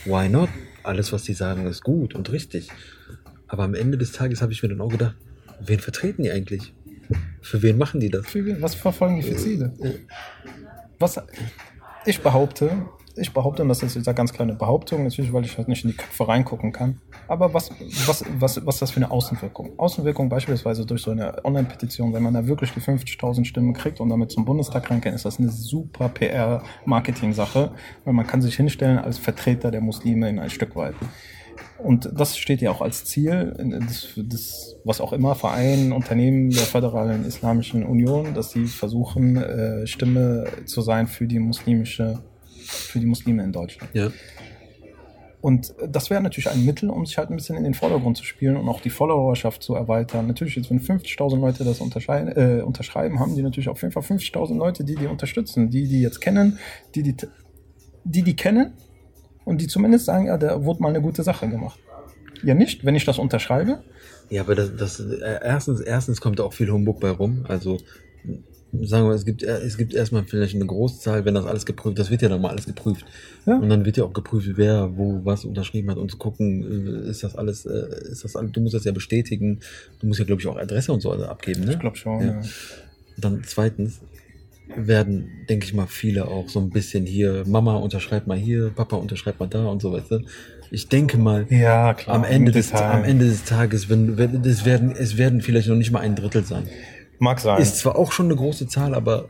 [0.05, 0.49] why not?
[0.83, 2.69] Alles, was die sagen, ist gut und richtig.
[3.47, 5.15] Aber am Ende des Tages habe ich mir dann auch gedacht,
[5.59, 6.73] wen vertreten die eigentlich?
[7.41, 8.25] Für wen machen die das?
[8.27, 9.73] Für wen- Was verfolgen die für Ziele?
[10.99, 11.19] Was
[12.05, 12.71] ich behaupte,
[13.19, 15.83] ich behaupte, und das ist jetzt eine ganz kleine Behauptung, natürlich, weil ich halt nicht
[15.83, 17.71] in die Köpfe reingucken kann, aber was,
[18.05, 19.77] was, was, was ist das für eine Außenwirkung?
[19.77, 24.09] Außenwirkung beispielsweise durch so eine Online-Petition, wenn man da wirklich die 50.000 Stimmen kriegt und
[24.09, 27.71] damit zum Bundestag rein kann, ist das eine super PR-Marketing-Sache,
[28.05, 30.95] weil man kann sich hinstellen als Vertreter der Muslime in ein Stück weit.
[31.79, 33.53] Und das steht ja auch als Ziel,
[33.87, 39.85] das, das, was auch immer, Verein, Unternehmen der Föderalen Islamischen Union, dass sie versuchen, äh,
[39.85, 42.19] Stimme zu sein für die muslimische,
[42.57, 43.93] für die Muslime in Deutschland.
[43.93, 44.11] Ja.
[45.39, 48.23] Und das wäre natürlich ein Mittel, um sich halt ein bisschen in den Vordergrund zu
[48.23, 50.25] spielen und auch die Followerschaft zu erweitern.
[50.25, 54.57] Natürlich, jetzt wenn 50.000 Leute das äh, unterschreiben, haben die natürlich auf jeden Fall 50.000
[54.57, 56.57] Leute, die die unterstützen, die die jetzt kennen,
[56.95, 57.15] die die,
[58.03, 58.73] die, die kennen
[59.47, 61.79] und die zumindest sagen, ja, da wurde mal eine gute Sache gemacht.
[62.43, 63.79] Ja nicht, wenn ich das unterschreibe.
[64.29, 67.45] Ja, aber das, das äh, erstens, erstens kommt da auch viel Humbug bei rum.
[67.47, 67.77] Also
[68.81, 71.97] sagen wir, es gibt, äh, es gibt erstmal vielleicht eine Großzahl, wenn das alles geprüft,
[71.97, 73.05] das wird ja dann mal alles geprüft.
[73.45, 73.57] Ja.
[73.57, 77.09] Und dann wird ja auch geprüft, wer wo was unterschrieben hat und zu gucken, äh,
[77.09, 79.61] ist das alles, ist das alles, du musst das ja bestätigen.
[80.01, 81.71] Du musst ja, glaube ich, auch Adresse und so abgeben, ne?
[81.71, 82.19] Ich glaube schon.
[82.19, 82.27] Ja.
[82.27, 82.41] Ja.
[83.17, 84.01] Dann zweitens
[84.75, 88.95] werden, denke ich mal, viele auch so ein bisschen hier, Mama unterschreibt mal hier, Papa
[88.97, 90.21] unterschreibt mal da und so weiter.
[90.71, 92.15] Ich denke mal, Ja, klar.
[92.17, 95.75] am Ende, des, am Ende des Tages, wenn, wenn es werden, es werden vielleicht noch
[95.77, 96.63] nicht mal ein Drittel sein.
[97.19, 97.61] Mag sein.
[97.61, 99.29] Ist zwar auch schon eine große Zahl, aber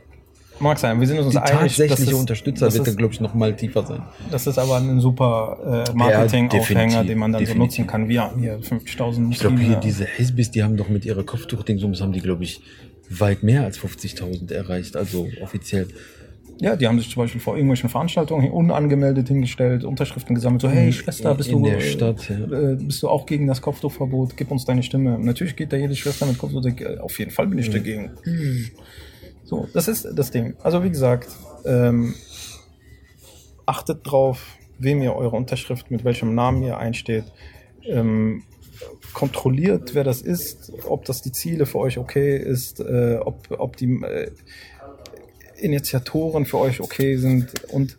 [0.60, 0.98] Mag sein.
[0.98, 3.32] Wir sind uns die einig, tatsächliche dass es- Unterstützer das wird dann, glaube ich, noch
[3.32, 4.02] mal tiefer sein.
[4.32, 7.78] Das ist aber ein super äh, Marketing-Aufhänger, definitiv, den man dann so definitiv.
[7.78, 8.08] nutzen kann.
[8.08, 12.00] Wir haben hier 50.000 Ich glaube, hier diese Hizbis, die haben doch mit ihrer Kopftuchdingsums,
[12.00, 12.60] haben die, glaube ich,
[13.10, 15.88] weit mehr als 50.000 erreicht, also offiziell.
[16.60, 20.92] Ja, die haben sich zum Beispiel vor irgendwelchen Veranstaltungen unangemeldet hingestellt, Unterschriften gesammelt, so, hey
[20.92, 22.72] Schwester, bist In du, der äh, Stadt, ja.
[22.72, 24.36] äh, bist du auch gegen das Kopftuchverbot?
[24.36, 25.18] Gib uns deine Stimme.
[25.20, 28.10] Natürlich geht da jede Schwester mit Kopftuch, äh, auf jeden Fall bin ich dagegen.
[29.44, 30.56] So, das ist das Ding.
[30.62, 31.28] Also wie gesagt,
[31.64, 32.14] ähm,
[33.64, 37.24] achtet drauf, wem ihr eure Unterschrift, mit welchem Namen ihr einsteht.
[37.84, 38.42] Ähm,
[39.12, 43.76] kontrolliert, wer das ist, ob das die Ziele für euch okay ist, äh, ob, ob
[43.76, 44.30] die äh,
[45.58, 47.98] Initiatoren für euch okay sind und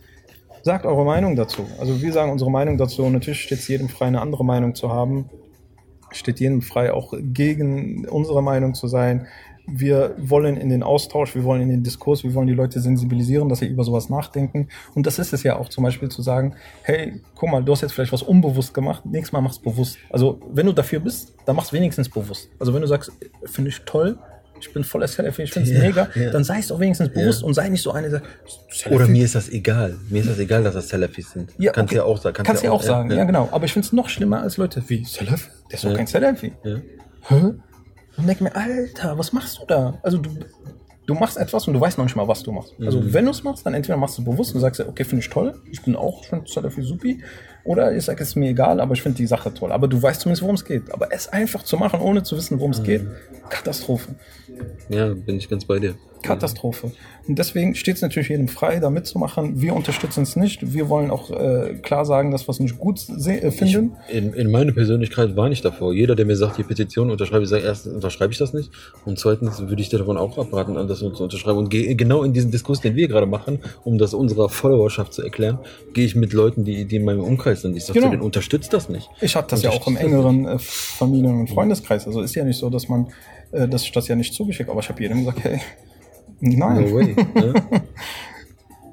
[0.64, 1.66] sagt eure Meinung dazu.
[1.80, 3.08] Also wir sagen unsere Meinung dazu.
[3.10, 5.30] Natürlich steht es jedem frei, eine andere Meinung zu haben.
[6.12, 9.28] Steht jedem frei, auch gegen unsere Meinung zu sein
[9.72, 13.50] wir wollen in den Austausch, wir wollen in den Diskurs, wir wollen die Leute sensibilisieren,
[13.50, 14.70] dass sie über sowas nachdenken.
[14.96, 17.82] Und das ist es ja auch zum Beispiel zu sagen, hey, guck mal, du hast
[17.82, 19.98] jetzt vielleicht was unbewusst gemacht, nächstes Mal machst du bewusst.
[20.10, 22.50] Also wenn du dafür bist, dann machst du wenigstens bewusst.
[22.60, 23.12] Also wenn du sagst,
[23.46, 24.18] finde ich toll,
[24.62, 26.32] ich bin voller Selfie, ich finde es ja, mega, ja.
[26.32, 27.48] dann sei es doch wenigstens bewusst ja.
[27.48, 28.22] und sei nicht so eine, der
[28.92, 29.96] Oder mir ist das egal.
[30.10, 31.54] Mir ist das egal, dass das Selfies sind.
[31.58, 31.98] Ja, kannst okay.
[31.98, 32.36] ja auch sagen.
[32.36, 33.48] Kannst, kannst ja auch, auch sagen, ja, genau.
[33.52, 35.50] Aber ich finde es noch schlimmer als Leute wie Selfie.
[35.72, 36.54] Der ist doch kein Selfie.
[37.24, 37.54] Hä?
[38.20, 39.98] Und denke mir, Alter, was machst du da?
[40.04, 40.30] Also du,
[41.06, 42.74] du machst etwas und du weißt noch nicht mal, was du machst.
[42.80, 43.14] Also mhm.
[43.14, 45.60] wenn du es machst, dann entweder machst du bewusst und sagst, okay, finde ich toll,
[45.72, 47.24] ich bin auch schon total für Supi,
[47.64, 49.72] oder ich sage, es ist mir egal, aber ich finde die Sache toll.
[49.72, 50.92] Aber du weißt zumindest, worum es geht.
[50.92, 52.84] Aber es einfach zu machen, ohne zu wissen, worum es mhm.
[52.86, 53.08] geht,
[53.50, 54.16] Katastrophe.
[54.90, 55.96] Ja, bin ich ganz bei dir.
[56.22, 56.92] Katastrophe.
[57.28, 59.62] Und deswegen steht es natürlich jedem frei, da mitzumachen.
[59.62, 60.74] Wir unterstützen es nicht.
[60.74, 63.92] Wir wollen auch äh, klar sagen, dass wir es nicht gut äh, finden.
[64.08, 65.94] Ich, in, in meiner Persönlichkeit war ich davor.
[65.94, 68.72] Jeder, der mir sagt, die Petition unterschreibe, ich sage erstens unterschreibe ich das nicht.
[69.06, 71.60] Und zweitens würde ich dir davon auch abraten, das zu unterschreiben.
[71.60, 75.60] Und genau in diesen Diskurs, den wir gerade machen, um das unserer Followerschaft zu erklären,
[75.94, 77.78] gehe ich mit Leuten, die, die in meinem Umkreis sind.
[77.78, 78.12] Ich sage genau.
[78.12, 79.08] denen, unterstützt das nicht.
[79.22, 82.08] Ich habe das ja auch im engeren äh, Familien- und Freundeskreis.
[82.08, 83.08] Also ist ja nicht so, dass man,
[83.52, 85.60] äh, dass ich das ja nicht zugeschickt, aber ich habe jedem gesagt, hey,
[86.40, 86.90] Nein.
[86.90, 87.16] No way.
[87.36, 87.54] Ne?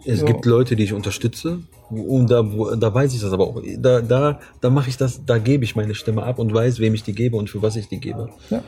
[0.09, 0.27] Es so.
[0.27, 1.63] gibt Leute, die ich unterstütze.
[1.91, 3.63] Und da, da weiß ich das aber auch.
[3.79, 6.95] Da, da, da mache ich das, da gebe ich meine Stimme ab und weiß, wem
[6.95, 8.31] ich die gebe und für was ich die gebe.
[8.51, 8.63] Ja.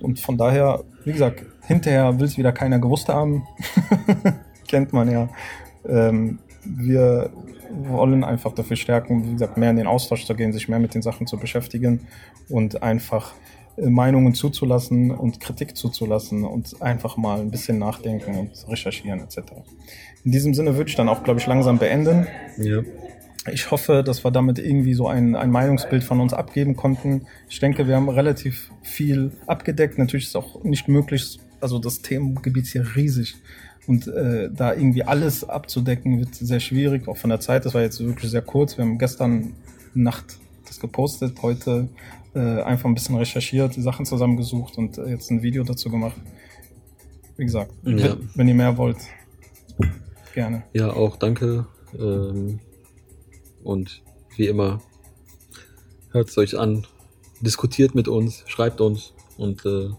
[0.00, 3.46] Und von daher, wie gesagt, hinterher will es wieder keiner gewusst haben.
[4.68, 5.30] Kennt man ja.
[5.86, 7.30] Ähm, wir
[7.88, 10.94] wollen einfach dafür stärken, wie gesagt, mehr in den Austausch zu gehen, sich mehr mit
[10.94, 12.06] den Sachen zu beschäftigen
[12.48, 13.32] und einfach
[13.78, 19.38] Meinungen zuzulassen und Kritik zuzulassen und einfach mal ein bisschen nachdenken und recherchieren etc.
[20.24, 22.26] In diesem Sinne würde ich dann auch, glaube ich, langsam beenden.
[22.58, 22.82] Ja.
[23.52, 27.26] Ich hoffe, dass wir damit irgendwie so ein, ein Meinungsbild von uns abgeben konnten.
[27.48, 29.98] Ich denke, wir haben relativ viel abgedeckt.
[29.98, 33.36] Natürlich ist es auch nicht möglich, also das Themengebiet ist hier riesig.
[33.86, 37.64] Und äh, da irgendwie alles abzudecken, wird sehr schwierig, auch von der Zeit.
[37.64, 38.76] Das war jetzt wirklich sehr kurz.
[38.76, 39.52] Wir haben gestern
[39.94, 40.38] Nacht
[40.68, 41.88] das gepostet, heute
[42.34, 46.16] äh, einfach ein bisschen recherchiert, die Sachen zusammengesucht und äh, jetzt ein Video dazu gemacht.
[47.36, 48.16] Wie gesagt, ja.
[48.34, 48.98] wenn ihr mehr wollt,
[50.34, 50.64] gerne.
[50.72, 51.66] Ja, auch danke.
[51.98, 52.60] Ähm,
[53.62, 54.02] und
[54.36, 54.80] wie immer,
[56.12, 56.86] hört es euch an,
[57.40, 59.90] diskutiert mit uns, schreibt uns und äh,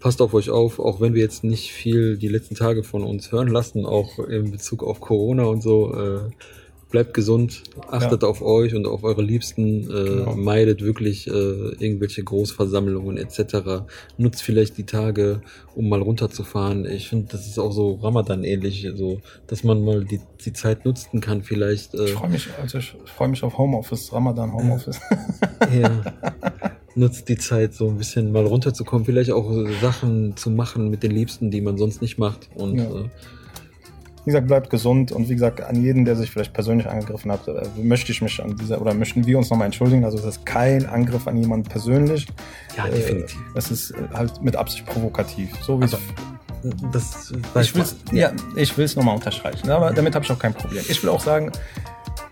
[0.00, 3.32] passt auf euch auf, auch wenn wir jetzt nicht viel die letzten Tage von uns
[3.32, 5.94] hören lassen, auch in Bezug auf Corona und so.
[5.94, 6.30] Äh,
[6.90, 8.28] bleibt gesund, achtet ja.
[8.28, 10.34] auf euch und auf eure Liebsten, äh, genau.
[10.36, 13.84] meidet wirklich äh, irgendwelche Großversammlungen etc.
[14.16, 15.42] Nutzt vielleicht die Tage,
[15.74, 16.86] um mal runterzufahren.
[16.86, 20.84] Ich finde, das ist auch so Ramadan ähnlich, so dass man mal die, die Zeit
[20.84, 21.94] nutzen kann vielleicht.
[21.94, 25.00] Äh, ich freue mich, also ich freue mich auf Homeoffice, Ramadan Homeoffice.
[25.80, 26.02] ja.
[26.94, 31.12] Nutzt die Zeit, so ein bisschen mal runterzukommen, vielleicht auch Sachen zu machen mit den
[31.12, 32.84] Liebsten, die man sonst nicht macht und ja.
[32.84, 33.08] äh,
[34.24, 37.46] wie gesagt, bleibt gesund und wie gesagt, an jeden, der sich vielleicht persönlich angegriffen hat,
[37.48, 40.04] äh, möchte ich mich an dieser oder möchten wir uns nochmal entschuldigen.
[40.04, 42.26] Also es ist kein Angriff an jemanden persönlich.
[42.76, 43.38] Ja, äh, definitiv.
[43.54, 45.50] Es ist halt mit Absicht provokativ.
[45.62, 45.98] So wie also,
[46.92, 50.54] das ich will ja, ich will es nochmal unterstreichen, aber damit habe ich auch kein
[50.54, 50.84] Problem.
[50.88, 51.52] Ich will auch sagen,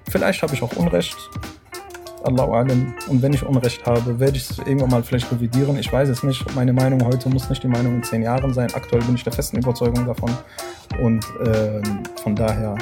[0.08, 1.16] vielleicht habe ich auch Unrecht.
[2.26, 2.94] Allahu Alam.
[3.08, 5.78] Und wenn ich Unrecht habe, werde ich es irgendwann mal vielleicht revidieren.
[5.78, 6.54] Ich weiß es nicht.
[6.56, 8.68] Meine Meinung heute muss nicht die Meinung in zehn Jahren sein.
[8.74, 10.30] Aktuell bin ich der festen Überzeugung davon.
[11.00, 12.76] Und ähm, von daher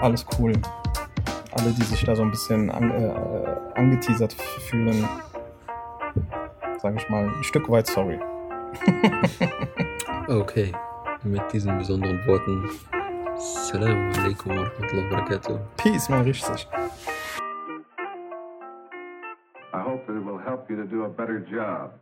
[0.00, 0.52] alles cool.
[1.52, 4.34] Alle, die sich da so ein bisschen an, äh, angeteasert
[4.68, 5.08] fühlen,
[6.80, 8.20] sage ich mal, ein Stück weit sorry.
[10.28, 10.72] okay,
[11.24, 12.70] mit diesen besonderen Worten.
[13.34, 15.58] Assalamu alaikum wa rahmatullahi wa barakatuh.
[15.78, 16.68] Peace, man riecht sich.
[19.72, 21.92] I hope that it will help you to do a better job.